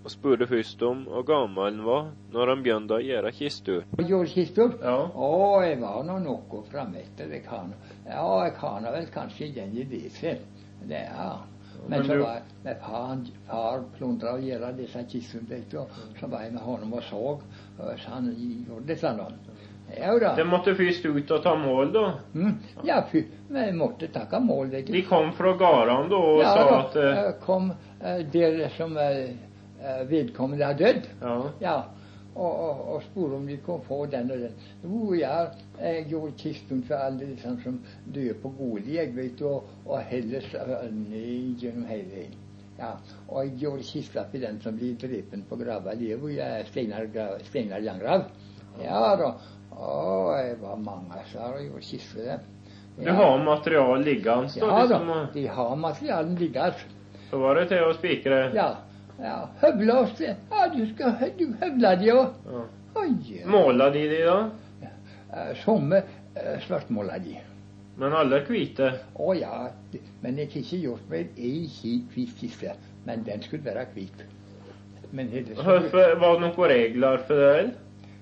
og 0.00 0.12
spurte 0.12 0.48
først 0.48 0.82
om 0.86 1.02
hvor 1.10 1.26
gammel 1.28 1.66
han 1.66 1.84
var 1.84 2.10
når 2.32 2.52
han 2.54 2.64
begynte 2.64 2.96
å 2.96 3.04
gjøre 3.04 3.32
kistur. 3.36 3.84
Gjorde 4.00 4.32
kistur? 4.32 4.74
Ja. 4.80 4.96
Å, 5.12 5.30
jeg 5.66 5.80
var 5.82 6.02
nå 6.08 6.18
noe 6.24 6.62
frametter. 6.70 7.28
Jeg 7.34 7.44
kan, 7.44 7.74
ja, 8.06 8.24
jeg 8.46 8.54
kan 8.60 8.88
vel 8.96 9.10
kanskje 9.12 9.50
den 9.58 9.76
ideen. 9.76 10.46
Det 10.88 11.02
er. 11.04 11.42
Men 11.88 11.98
Men 11.98 12.06
så 12.06 12.16
var 12.20 12.42
med 12.64 12.80
far, 12.80 13.20
far 13.48 13.84
plundra 13.96 14.34
å 14.36 14.40
gjøre 14.44 14.72
disse 14.76 15.04
kistene, 15.08 15.60
og 15.80 16.00
så 16.20 16.28
var 16.28 16.42
jeg 16.44 16.52
med 16.52 16.62
honom 16.62 16.92
og 16.92 17.02
så, 17.08 17.22
så 17.78 18.14
han 18.14 18.28
gjorde 18.36 18.86
disse 18.90 19.12
sånn. 19.16 19.38
Ja 19.98 20.18
da. 20.18 20.34
De 20.36 20.44
måtte 20.46 20.74
først 20.78 21.06
ut 21.06 21.30
og 21.34 21.42
ta 21.44 21.54
mål, 21.58 21.92
da. 21.94 22.04
Mm. 22.34 22.56
Ja, 22.86 23.00
fy, 23.10 23.24
vi 23.48 23.70
måtte 23.76 24.08
takke 24.14 24.40
mål, 24.40 24.70
vet 24.74 24.86
du. 24.86 24.92
De 24.94 25.04
kom 25.08 25.32
fra 25.36 25.54
gårdene 25.58 26.10
da 26.12 26.20
og 26.32 26.42
ja, 26.42 26.50
sa 26.54 26.66
da 26.68 26.82
at 26.82 26.98
eh, 27.04 27.30
kom 27.44 27.70
uh, 27.72 28.20
der 28.32 28.60
som 28.76 28.96
eh, 29.00 29.32
vedkommende 30.10 30.68
har 30.68 30.78
dødd. 30.78 31.08
Ja. 31.22 31.38
Ja, 31.60 31.78
og, 32.34 32.52
og, 32.52 32.84
og 32.94 33.02
spurte 33.08 33.40
om 33.40 33.48
de 33.48 33.56
kunne 33.64 33.86
få 33.88 34.04
den 34.06 34.30
og 34.30 34.44
den. 34.44 34.54
Jo, 34.84 35.14
ja, 35.18 35.40
jeg 35.80 36.06
gjorde 36.12 36.36
kisten 36.38 36.84
for 36.86 36.94
alle 37.02 37.24
de 37.24 37.32
liksom, 37.34 37.58
som 37.64 37.80
døde 38.14 38.36
på 38.42 38.52
bolig, 38.58 38.94
jeg 39.00 39.16
vet 39.16 39.38
du, 39.40 39.48
og, 39.50 39.74
og 39.86 39.98
helles 40.10 40.46
ned 40.92 41.58
gjennom 41.60 41.88
hele 41.90 42.28
Ja, 42.80 42.94
og 43.28 43.44
jeg 43.44 43.58
gjorde 43.60 43.84
kista 43.84 44.22
for 44.30 44.40
den 44.40 44.60
som 44.64 44.76
blir 44.78 44.94
drepen 44.96 45.42
på 45.48 45.58
grava 45.60 45.92
det 45.98 46.14
ja, 46.14 46.16
jo 46.16 46.30
Gra- 46.32 47.42
Steinar 47.50 47.82
Langrav. 47.84 48.30
Ja 48.80 49.16
da. 49.20 49.34
Å, 49.70 50.36
det 50.36 50.56
var 50.60 50.80
mange 50.82 51.22
som 51.30 51.56
gjorde 51.60 51.84
kiste 51.86 52.14
for 52.14 52.26
dem. 52.26 52.48
Du 53.00 53.10
har 53.10 53.38
material 53.44 54.02
liggende, 54.04 54.50
Ja 54.60 54.66
da, 54.66 54.80
liksom, 54.82 55.12
de 55.32 55.46
har 55.46 55.76
materialen 55.76 56.34
liggende. 56.36 56.74
så 57.30 57.38
var 57.38 57.54
det 57.54 57.68
til 57.70 57.84
å 57.86 57.94
spikre. 57.96 58.40
Ja. 58.54 58.68
ja. 59.22 59.36
Høvla 59.62 60.00
oss 60.02 60.16
det. 60.18 60.34
Ja, 60.50 60.66
du 60.74 60.82
skal 60.90 61.30
du 61.38 61.46
høvla 61.62 61.94
de 61.96 62.10
òg. 62.12 62.34
Ja. 62.50 62.64
Oi. 63.00 63.42
Måla 63.46 63.90
de 63.94 64.02
de, 64.10 64.24
da? 64.26 64.50
Ja, 65.30 65.46
Somme 65.62 66.02
eh, 66.34 66.58
svartmåla 66.66 67.18
de. 67.22 67.38
Men 68.00 68.12
alle 68.16 68.40
er 68.40 68.46
hvite. 68.48 68.90
Å 69.14 69.34
ja, 69.38 69.68
men 70.22 70.38
jeg 70.40 70.50
har 70.50 70.62
ikke 70.62 70.82
gjort 70.82 71.08
meg 71.12 71.38
ei 71.38 71.64
hvit 72.14 72.36
kiste. 72.40 72.74
Men 73.06 73.24
den 73.24 73.42
skulle 73.44 73.64
være 73.64 73.86
hvit. 73.94 74.26
Men 75.12 75.30
Hvorfor, 75.54 76.18
var 76.20 76.36
det 76.36 76.42
noen 76.44 76.68
regler 76.70 77.24
for 77.26 77.40
det? 77.40 77.70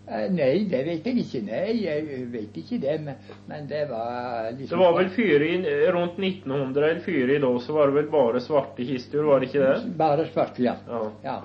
Eh, 0.08 0.30
Nei, 0.32 0.62
det 0.70 0.78
vet 0.86 1.06
jeg 1.06 1.18
ikke. 1.22 1.40
Nei, 1.44 1.72
jeg 1.84 2.20
vet 2.32 2.54
ikke 2.62 2.78
det. 2.80 2.94
Men, 3.04 3.18
men 3.48 3.66
det 3.68 3.82
var 3.90 4.50
Det 4.50 4.62
liksom 4.62 4.80
var 4.80 4.94
vel 4.96 5.10
fyre 5.12 5.48
i 5.50 5.58
rundt 5.92 6.16
1900 6.18 6.86
eller 6.90 7.02
fyre 7.04 7.36
i 7.36 7.42
da, 7.42 7.50
så 7.60 7.76
var 7.76 7.90
det 7.90 7.98
vel 7.98 8.08
bare 8.12 8.40
svarte 8.44 8.86
kister, 8.88 9.26
var 9.28 9.40
det 9.42 9.50
ikke 9.50 9.66
det? 9.66 9.96
Bare 10.00 10.28
svarte, 10.32 10.64
ja. 10.64 10.76
Ja. 10.88 11.02
ja. 11.26 11.36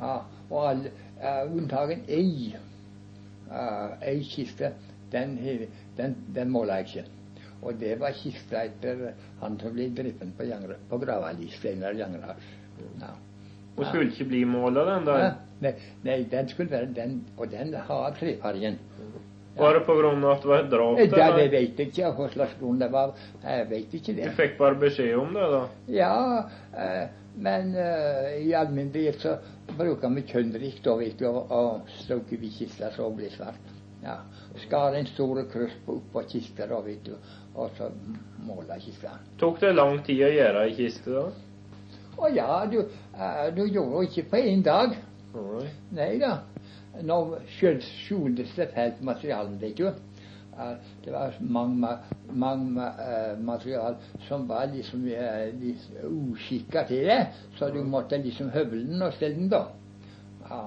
ja. 0.00 0.16
Og 0.48 0.64
alle, 0.70 0.90
uh, 1.20 1.44
unntagen 1.52 2.02
ei, 2.08 2.54
uh, 3.50 3.94
ei 4.02 4.18
kiste, 4.24 4.72
den, 5.12 5.36
den, 5.98 6.16
den 6.34 6.50
måla 6.50 6.80
jeg 6.80 6.88
ikke. 6.88 7.06
Og 7.62 7.74
det 7.80 7.96
var 8.00 8.14
kista 8.14 8.62
etter 8.68 9.12
han 9.40 9.56
som 9.58 9.74
ble 9.74 9.88
drept 9.94 10.22
på, 10.38 10.46
Jangra- 10.46 10.78
på 10.90 10.98
Gravali, 11.02 11.48
Steinar 11.54 11.94
Jangrav. 11.98 12.38
Ja. 13.02 13.14
Og 13.78 13.86
skulle 13.86 14.10
ikke 14.10 14.26
bli 14.30 14.44
måla, 14.46 14.84
den 14.96 15.06
der. 15.06 15.24
Ja, 15.58 15.68
nei, 15.68 15.74
nei, 16.04 16.18
den 16.30 16.48
skulle 16.48 16.70
være 16.70 16.92
den, 16.94 17.24
og 17.36 17.50
den 17.50 17.74
har 17.74 18.14
trefargen. 18.18 18.78
Var 19.58 19.74
det 19.74 19.80
av 19.90 20.30
at 20.30 20.42
det 20.42 20.48
var 20.48 20.60
et 20.62 20.70
drap? 20.70 20.98
Det, 20.98 21.08
det 21.10 21.50
vet 21.50 21.80
jeg 21.80 21.88
ikke 21.90 22.10
hva 22.14 22.28
slags 22.30 22.52
grunn 22.60 22.78
det 22.78 22.90
var. 22.92 23.14
Jeg 23.42 23.64
vet 23.70 23.94
ikke 23.98 24.14
det. 24.14 24.28
Du 24.28 24.36
fikk 24.38 24.58
bare 24.58 24.78
beskjed 24.78 25.16
om 25.18 25.32
det, 25.34 25.46
da? 25.50 25.62
Ja, 25.90 26.18
eh, 26.78 27.08
men 27.42 27.74
eh, 27.74 28.36
i 28.44 28.54
alminnelighet 28.54 29.18
så 29.24 29.34
bruker 29.78 30.14
vi 30.14 30.22
kjønnrikt 30.30 30.84
da, 30.86 30.94
vet 31.00 31.18
du, 31.18 31.26
og, 31.32 31.50
og 31.50 31.90
stoker 32.04 32.38
vi 32.38 32.52
kista 32.54 32.92
så 32.94 33.10
blir 33.10 33.34
svart. 33.34 33.74
Ja. 34.04 34.20
Skar 34.62 34.94
en 34.94 35.10
stor 35.10 35.42
kryss 35.50 35.74
på 35.86 35.98
oppå 35.98 36.22
kista 36.30 36.70
da, 36.70 36.78
vet 36.86 37.02
du, 37.10 37.16
og 37.58 37.74
så 37.78 37.90
måla 38.46 38.78
kista. 38.78 39.18
Tok 39.42 39.58
det 39.64 39.74
lang 39.74 39.98
tid 40.06 40.22
å 40.22 40.32
gjøre 40.36 40.64
ei 40.68 40.78
kiste, 40.78 41.18
da? 41.18 41.26
Å 42.18 42.30
ja, 42.34 42.62
du, 42.70 42.80
eh, 43.14 43.44
du 43.54 43.64
gjorde 43.66 44.04
det 44.04 44.08
ikke 44.12 44.30
på 44.30 44.46
én 44.54 44.62
dag. 44.66 44.94
Nei. 45.38 45.68
Nei 45.96 46.18
da. 46.20 46.32
Nå 47.04 47.18
skjules 47.58 48.54
det 48.56 48.70
fælt 48.74 49.02
materiale, 49.06 49.54
vet 49.60 49.76
du. 49.78 49.86
Eh, 49.88 50.72
Det 51.04 51.12
var 51.12 51.36
mange, 51.40 51.92
mange 52.32 52.86
eh, 52.98 53.36
material 53.38 53.96
som 54.28 54.48
var 54.48 54.66
liksom 54.72 55.04
litt 55.60 55.84
uskikka 56.04 56.82
til 56.88 57.06
det, 57.06 57.20
så 57.58 57.70
du 57.70 57.82
måtte 57.84 58.18
liksom 58.18 58.50
høvle 58.50 58.82
den 58.88 59.02
og 59.02 59.14
stelle 59.14 59.36
den, 59.38 59.48
da. 59.52 59.62
Ja, 60.48 60.64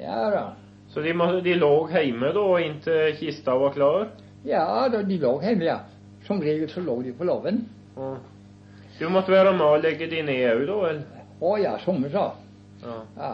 ja 0.00 0.18
da. 0.34 0.44
Så 0.92 1.00
de, 1.02 1.14
må, 1.16 1.26
de 1.42 1.54
lå 1.58 1.72
hjemme 1.90 2.30
da 2.36 2.44
inntil 2.62 3.16
kista 3.18 3.56
var 3.58 3.72
klar? 3.74 4.12
Ja 4.44 4.88
da, 4.92 5.00
de 5.02 5.18
lå 5.18 5.38
hjemme, 5.42 5.64
ja. 5.64 5.80
Som 6.26 6.40
regel 6.44 6.68
så 6.70 6.80
lå 6.84 7.00
de 7.02 7.12
på 7.16 7.24
låven. 7.24 7.64
Ja. 7.96 8.12
Du 8.98 9.08
måtte 9.10 9.32
være 9.32 9.52
med 9.56 9.66
og 9.66 9.80
legge 9.82 10.06
de 10.06 10.20
ned 10.22 10.44
òg, 10.52 10.66
da? 10.68 10.76
eller? 10.90 11.24
Å 11.40 11.56
ja, 11.58 11.72
som 11.82 11.98
vi 12.04 12.12
sa. 12.12 12.28
Ja. 12.84 13.00
Ja. 13.16 13.32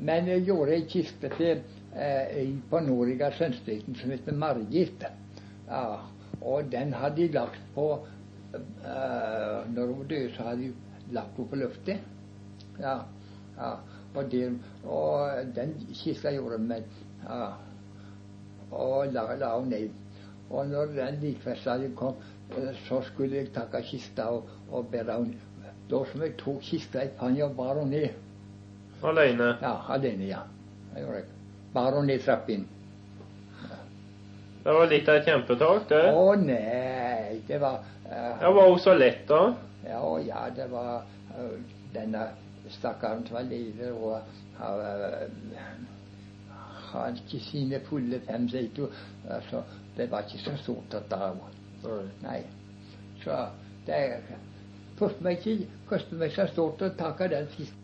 Men 0.00 0.28
jeg 0.30 0.46
gjorde 0.48 0.72
ei 0.78 0.86
kiste 0.88 1.28
til 1.36 1.58
eh, 1.92 2.52
på 2.70 2.80
Noriga 2.80 3.28
Sønsteken 3.36 3.96
som 4.00 4.12
heter 4.14 4.36
Margit. 4.36 5.04
Ja, 5.68 5.82
og 6.40 6.70
den 6.72 6.94
hadde 6.96 7.20
de 7.20 7.32
lagt 7.34 7.60
på 7.74 7.86
eh, 8.54 9.58
Når 9.74 9.92
hun 9.92 10.06
døde, 10.08 10.30
så 10.36 10.46
hadde 10.48 10.70
de 10.70 11.12
lagt 11.12 11.36
henne 11.36 11.50
på 11.50 11.60
luftet. 11.60 12.00
Ja, 12.80 12.96
ja. 13.58 13.72
Og, 14.14 14.24
der, 14.32 14.56
og 14.90 15.52
den 15.54 15.76
kista 15.94 16.32
gjorde 16.34 16.58
vi 16.58 16.80
ja, 17.22 17.50
og 18.70 19.12
la, 19.12 19.26
la 19.38 19.52
henne 19.58 19.70
ned. 19.70 20.00
Og 20.50 20.66
når 20.66 20.96
den 20.96 21.20
likfestdagen 21.22 21.92
kom, 21.94 22.16
eh, 22.56 22.72
så 22.88 23.02
skulle 23.12 23.36
jeg 23.36 23.52
takke 23.54 23.84
kista 23.86 24.32
og, 24.32 24.48
og 24.70 24.88
bære 24.90 25.20
henne 25.20 25.46
Da 25.90 26.04
som 26.06 26.22
jeg 26.22 26.36
tok 26.38 26.60
kista 26.62 27.04
i 27.04 27.12
panna 27.20 27.44
og 27.50 27.56
bar 27.58 27.78
henne 27.78 27.90
ned. 27.90 28.29
Aleine? 29.02 29.56
Ja, 29.62 29.74
alene, 29.88 30.26
ja. 30.28 30.42
Det 30.94 31.00
gjorde 31.04 31.22
jeg. 31.22 31.24
Bar 31.74 31.94
henne 31.94 32.06
ned 32.06 32.22
trappen. 32.24 32.66
Det 34.64 34.72
var 34.76 34.90
litt 34.90 35.08
av 35.08 35.20
et 35.20 35.28
kjempetak, 35.30 35.86
det. 35.88 36.02
Å 36.12 36.34
nei, 36.36 37.38
det 37.48 37.60
var 37.62 37.78
uh, 37.80 38.42
Ja, 38.42 38.50
Var 38.52 38.68
hun 38.68 38.82
så 38.82 38.94
lett, 38.98 39.22
da? 39.30 39.54
Ja, 39.86 40.02
ja, 40.20 40.42
det 40.56 40.66
var 40.72 41.06
uh, 41.32 41.54
denne 41.94 42.26
stakkaren 42.76 43.24
som 43.26 43.38
var 43.38 43.48
leder, 43.48 43.96
og 43.96 44.20
uh, 44.60 45.24
har 46.90 47.16
ikke 47.16 47.40
sine 47.46 47.80
fulle 47.88 48.20
fem 48.28 48.48
seter. 48.52 48.92
Altså, 49.30 49.64
det 49.96 50.10
var 50.12 50.28
ikke 50.28 50.44
så 50.44 50.56
stort 50.60 51.00
at 51.00 51.08
det 51.10 51.32
Nei. 51.80 52.04
Nei. 52.20 52.40
Så 53.24 53.36
det 53.86 54.00
koster 54.98 55.24
meg 55.24 55.40
ikke 55.40 55.68
koster 55.88 56.20
meg 56.20 56.32
så 56.36 56.44
stort 56.52 56.82
å 56.84 56.90
takke 56.98 57.30
den 57.32 57.48
siste 57.56 57.79